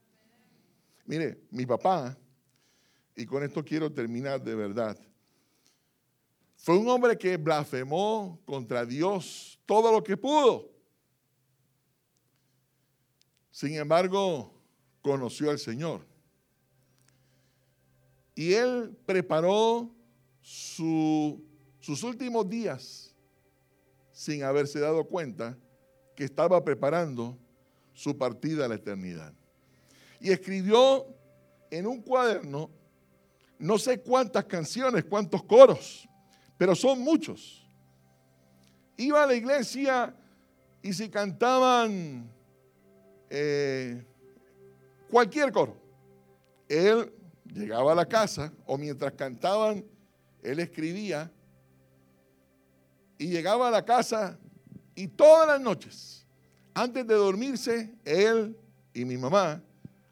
Mire, 1.06 1.40
mi 1.52 1.66
papá 1.66 2.18
y 3.18 3.26
con 3.26 3.44
esto 3.44 3.66
quiero 3.66 3.92
terminar 3.92 4.42
de 4.42 4.54
verdad. 4.54 4.96
Fue 6.56 6.78
un 6.78 6.88
hombre 6.88 7.18
que 7.18 7.36
blasfemó 7.36 8.40
contra 8.46 8.86
Dios 8.86 9.60
todo 9.66 9.92
lo 9.92 10.04
que 10.04 10.16
pudo. 10.16 10.70
Sin 13.50 13.74
embargo, 13.74 14.54
conoció 15.02 15.50
al 15.50 15.58
Señor. 15.58 16.06
Y 18.36 18.54
él 18.54 18.96
preparó 19.08 19.92
sus 20.40 22.04
últimos 22.04 22.48
días 22.48 23.16
sin 24.12 24.44
haberse 24.44 24.80
dado 24.80 25.06
cuenta 25.06 25.58
que 26.16 26.24
estaba 26.24 26.64
preparando 26.64 27.36
su 27.94 28.16
partida 28.16 28.66
a 28.66 28.68
la 28.68 28.76
eternidad. 28.76 29.34
Y 30.20 30.30
escribió 30.30 31.08
en 31.72 31.88
un 31.88 32.02
cuaderno 32.02 32.77
no 33.60 33.78
sé 33.78 34.00
cuántas 34.00 34.46
canciones, 34.46 35.06
cuántos 35.06 35.44
coros, 35.44 36.08
pero 36.58 36.76
son 36.76 37.00
muchos. 37.00 37.66
Iba 38.98 39.24
a 39.24 39.28
la 39.28 39.36
iglesia 39.36 40.16
y 40.82 40.94
se 40.94 41.10
cantaban 41.10 42.30
eh, 43.30 44.04
cualquier 45.10 45.52
coro. 45.52 45.76
Él 46.68 47.12
llegaba 47.54 47.92
a 47.92 47.96
la 47.96 48.06
casa 48.06 48.52
o 48.66 48.78
mientras 48.78 49.14
cantaban, 49.14 49.84
él 50.44 50.60
escribía 50.60 51.32
y 53.18 53.28
llegaba 53.28 53.68
a 53.68 53.72
la 53.72 53.84
casa 53.84 54.38
y 54.96 55.08
todas 55.08 55.48
las 55.48 55.62
noches, 55.62 56.26
antes 56.74 57.06
de 57.08 57.16
dormirse, 57.16 57.94
él 58.06 58.58
y 58.94 59.06
mi 59.06 59.18
mamá 59.18 59.62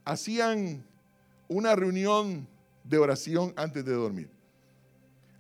hacían 0.03 0.85
una 1.47 1.75
reunión 1.75 2.47
de 2.87 2.97
oración 2.97 3.53
antes 3.55 3.83
de 3.83 3.93
dormir. 3.93 4.29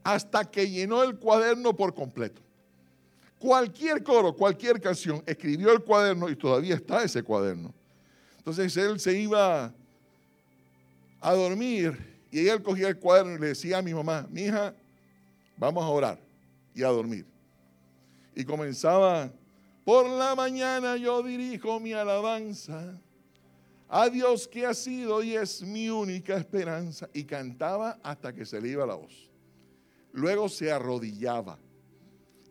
Hasta 0.03 0.43
que 0.49 0.69
llenó 0.69 1.03
el 1.03 1.17
cuaderno 1.17 1.75
por 1.75 1.93
completo. 1.93 2.41
Cualquier 3.39 4.03
coro, 4.03 4.33
cualquier 4.33 4.79
canción, 4.81 5.23
escribió 5.25 5.71
el 5.71 5.81
cuaderno 5.81 6.29
y 6.29 6.35
todavía 6.35 6.75
está 6.75 7.03
ese 7.03 7.23
cuaderno. 7.23 7.73
Entonces 8.37 8.75
él 8.77 8.99
se 8.99 9.17
iba 9.19 9.73
a 11.19 11.33
dormir 11.33 11.97
y 12.31 12.47
él 12.47 12.61
cogía 12.61 12.87
el 12.87 12.97
cuaderno 12.97 13.35
y 13.35 13.39
le 13.39 13.47
decía 13.47 13.79
a 13.79 13.81
mi 13.81 13.93
mamá, 13.93 14.27
mi 14.29 14.43
hija, 14.43 14.73
vamos 15.57 15.83
a 15.83 15.87
orar 15.87 16.19
y 16.73 16.83
a 16.83 16.87
dormir. 16.87 17.25
Y 18.35 18.43
comenzaba, 18.43 19.31
por 19.83 20.09
la 20.09 20.35
mañana 20.35 20.97
yo 20.97 21.23
dirijo 21.23 21.79
mi 21.79 21.93
alabanza 21.93 22.99
a 23.97 24.09
Dios 24.09 24.45
que 24.45 24.65
ha 24.65 24.73
sido 24.73 25.23
y 25.23 25.37
es 25.37 25.61
mi 25.61 25.89
única 25.89 26.35
esperanza. 26.35 27.09
Y 27.13 27.23
cantaba 27.23 27.97
hasta 28.03 28.33
que 28.33 28.45
se 28.45 28.59
le 28.59 28.67
iba 28.67 28.85
la 28.85 28.95
voz. 28.95 29.31
Luego 30.11 30.49
se 30.49 30.69
arrodillaba. 30.69 31.57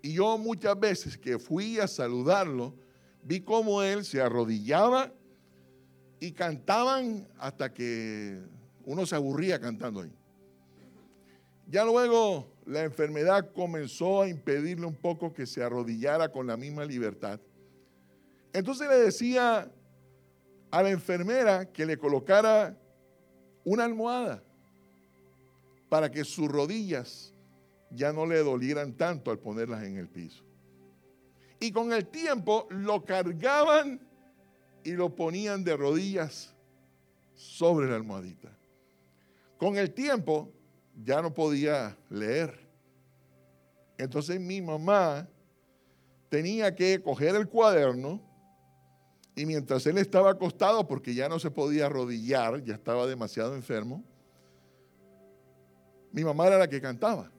Y 0.00 0.14
yo 0.14 0.38
muchas 0.38 0.80
veces 0.80 1.18
que 1.18 1.38
fui 1.38 1.78
a 1.78 1.86
saludarlo, 1.86 2.74
vi 3.22 3.40
cómo 3.40 3.82
él 3.82 4.06
se 4.06 4.22
arrodillaba 4.22 5.12
y 6.18 6.32
cantaban 6.32 7.28
hasta 7.38 7.74
que 7.74 8.40
uno 8.86 9.04
se 9.04 9.14
aburría 9.14 9.60
cantando 9.60 10.00
ahí. 10.00 10.12
Ya 11.66 11.84
luego 11.84 12.54
la 12.64 12.84
enfermedad 12.84 13.52
comenzó 13.52 14.22
a 14.22 14.28
impedirle 14.30 14.86
un 14.86 14.96
poco 14.96 15.34
que 15.34 15.44
se 15.44 15.62
arrodillara 15.62 16.32
con 16.32 16.46
la 16.46 16.56
misma 16.56 16.86
libertad. 16.86 17.38
Entonces 18.54 18.88
le 18.88 18.96
decía 18.96 19.70
a 20.74 20.82
la 20.82 20.90
enfermera 20.90 21.70
que 21.70 21.86
le 21.86 21.96
colocara 21.96 22.76
una 23.64 23.84
almohada 23.84 24.42
para 25.88 26.10
que 26.10 26.24
sus 26.24 26.48
rodillas 26.48 27.32
ya 27.92 28.12
no 28.12 28.26
le 28.26 28.38
dolieran 28.38 28.92
tanto 28.94 29.30
al 29.30 29.38
ponerlas 29.38 29.84
en 29.84 29.98
el 29.98 30.08
piso. 30.08 30.42
Y 31.60 31.70
con 31.70 31.92
el 31.92 32.06
tiempo 32.06 32.66
lo 32.70 33.04
cargaban 33.04 34.00
y 34.82 34.94
lo 34.94 35.14
ponían 35.14 35.62
de 35.62 35.76
rodillas 35.76 36.52
sobre 37.36 37.88
la 37.88 37.94
almohadita. 37.94 38.50
Con 39.56 39.78
el 39.78 39.94
tiempo 39.94 40.50
ya 41.04 41.22
no 41.22 41.32
podía 41.32 41.96
leer. 42.10 42.58
Entonces 43.96 44.40
mi 44.40 44.60
mamá 44.60 45.28
tenía 46.28 46.74
que 46.74 47.00
coger 47.00 47.36
el 47.36 47.48
cuaderno 47.48 48.33
y 49.36 49.46
mientras 49.46 49.86
él 49.86 49.98
estaba 49.98 50.30
acostado, 50.30 50.86
porque 50.86 51.14
ya 51.14 51.28
no 51.28 51.38
se 51.38 51.50
podía 51.50 51.86
arrodillar, 51.86 52.62
ya 52.62 52.74
estaba 52.74 53.06
demasiado 53.06 53.54
enfermo, 53.54 54.04
mi 56.12 56.22
mamá 56.22 56.46
era 56.46 56.58
la 56.58 56.68
que 56.68 56.80
cantaba. 56.80 57.30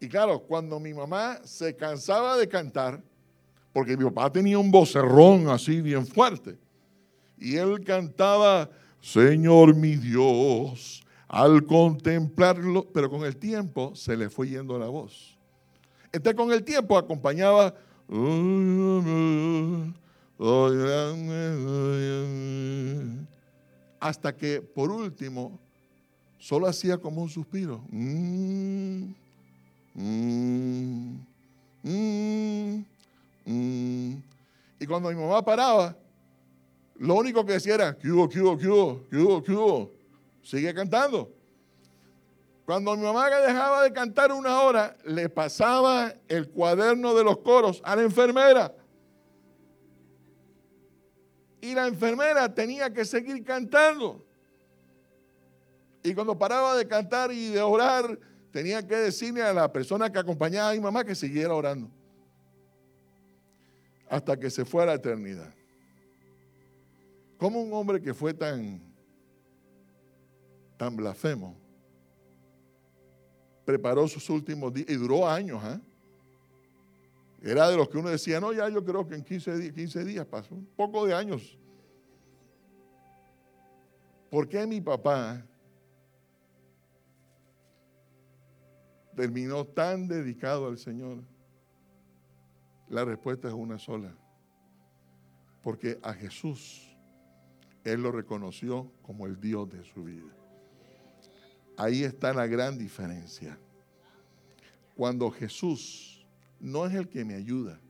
Y 0.00 0.08
claro, 0.08 0.40
cuando 0.40 0.80
mi 0.80 0.92
mamá 0.92 1.38
se 1.44 1.76
cansaba 1.76 2.36
de 2.36 2.48
cantar, 2.48 3.00
porque 3.72 3.96
mi 3.96 4.04
papá 4.04 4.32
tenía 4.32 4.58
un 4.58 4.70
vocerrón 4.70 5.48
así 5.48 5.80
bien 5.80 6.04
fuerte, 6.04 6.58
y 7.38 7.56
él 7.56 7.84
cantaba, 7.84 8.68
Señor 9.00 9.76
mi 9.76 9.94
Dios, 9.94 11.04
al 11.28 11.64
contemplarlo, 11.64 12.88
pero 12.92 13.08
con 13.08 13.24
el 13.24 13.36
tiempo 13.36 13.94
se 13.94 14.16
le 14.16 14.28
fue 14.28 14.48
yendo 14.48 14.78
la 14.78 14.86
voz. 14.86 15.38
Entonces 16.12 16.34
con 16.34 16.52
el 16.52 16.62
tiempo 16.62 16.98
acompañaba, 16.98 17.74
hasta 24.00 24.36
que 24.36 24.60
por 24.60 24.90
último 24.90 25.58
solo 26.38 26.66
hacía 26.66 26.98
como 26.98 27.22
un 27.22 27.30
suspiro. 27.30 27.82
Y 34.78 34.86
cuando 34.86 35.08
mi 35.08 35.14
mamá 35.14 35.42
paraba, 35.42 35.96
lo 36.98 37.14
único 37.14 37.46
que 37.46 37.54
decía 37.54 37.74
era, 37.74 37.96
¿qué 37.96 38.10
hubo, 38.10 38.28
qué? 38.28 39.88
Sigue 40.42 40.74
cantando. 40.74 41.30
Cuando 42.64 42.96
mi 42.96 43.02
mamá 43.02 43.28
dejaba 43.28 43.82
de 43.82 43.92
cantar 43.92 44.30
una 44.30 44.60
hora, 44.60 44.96
le 45.04 45.28
pasaba 45.28 46.14
el 46.28 46.48
cuaderno 46.48 47.14
de 47.14 47.24
los 47.24 47.38
coros 47.38 47.82
a 47.84 47.96
la 47.96 48.02
enfermera. 48.02 48.72
Y 51.60 51.74
la 51.74 51.86
enfermera 51.88 52.52
tenía 52.54 52.92
que 52.92 53.04
seguir 53.04 53.44
cantando. 53.44 54.24
Y 56.04 56.14
cuando 56.14 56.38
paraba 56.38 56.76
de 56.76 56.86
cantar 56.86 57.32
y 57.32 57.48
de 57.48 57.60
orar, 57.60 58.18
tenía 58.52 58.86
que 58.86 58.96
decirle 58.96 59.42
a 59.42 59.52
la 59.52 59.72
persona 59.72 60.10
que 60.10 60.18
acompañaba 60.18 60.70
a 60.70 60.74
mi 60.74 60.80
mamá 60.80 61.04
que 61.04 61.14
siguiera 61.14 61.54
orando. 61.54 61.90
Hasta 64.08 64.38
que 64.38 64.50
se 64.50 64.64
fue 64.64 64.84
a 64.84 64.86
la 64.86 64.94
eternidad. 64.94 65.52
Como 67.38 67.60
un 67.60 67.72
hombre 67.72 68.00
que 68.00 68.14
fue 68.14 68.34
tan, 68.34 68.80
tan 70.76 70.94
blasfemo 70.94 71.61
preparó 73.64 74.08
sus 74.08 74.28
últimos 74.30 74.72
días 74.72 74.88
y 74.90 74.94
duró 74.94 75.28
años. 75.28 75.62
¿eh? 75.64 75.80
Era 77.42 77.68
de 77.68 77.76
los 77.76 77.88
que 77.88 77.98
uno 77.98 78.08
decía, 78.08 78.40
no, 78.40 78.52
ya 78.52 78.68
yo 78.68 78.84
creo 78.84 79.06
que 79.06 79.14
en 79.14 79.24
15 79.24 79.56
días, 79.56 79.74
15 79.74 80.04
días 80.04 80.26
pasó, 80.26 80.54
un 80.54 80.66
poco 80.76 81.06
de 81.06 81.14
años. 81.14 81.58
¿Por 84.30 84.48
qué 84.48 84.66
mi 84.66 84.80
papá 84.80 85.44
terminó 89.14 89.66
tan 89.66 90.08
dedicado 90.08 90.68
al 90.68 90.78
Señor? 90.78 91.18
La 92.88 93.04
respuesta 93.04 93.48
es 93.48 93.54
una 93.54 93.78
sola. 93.78 94.14
Porque 95.62 95.98
a 96.02 96.12
Jesús 96.14 96.96
Él 97.84 98.02
lo 98.02 98.12
reconoció 98.12 98.90
como 99.02 99.26
el 99.26 99.40
Dios 99.40 99.68
de 99.68 99.84
su 99.84 100.04
vida. 100.04 100.41
Ahí 101.82 102.04
está 102.04 102.32
la 102.32 102.46
gran 102.46 102.78
diferencia. 102.78 103.58
Cuando 104.94 105.28
Jesús 105.32 106.24
no 106.60 106.86
es 106.86 106.94
el 106.94 107.08
que 107.08 107.24
me 107.24 107.34
ayuda, 107.34 107.80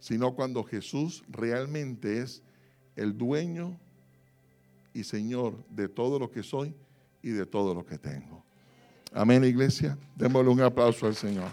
sino 0.00 0.34
cuando 0.34 0.64
Jesús 0.64 1.22
realmente 1.28 2.20
es 2.20 2.42
el 2.96 3.16
dueño 3.16 3.78
y 4.92 5.04
Señor 5.04 5.64
de 5.68 5.88
todo 5.88 6.18
lo 6.18 6.32
que 6.32 6.42
soy 6.42 6.74
y 7.22 7.30
de 7.30 7.46
todo 7.46 7.76
lo 7.76 7.86
que 7.86 7.96
tengo. 7.96 8.42
Amén, 9.12 9.44
iglesia. 9.44 9.96
Démosle 10.16 10.50
un 10.50 10.62
aplauso 10.62 11.06
al 11.06 11.14
Señor. 11.14 11.48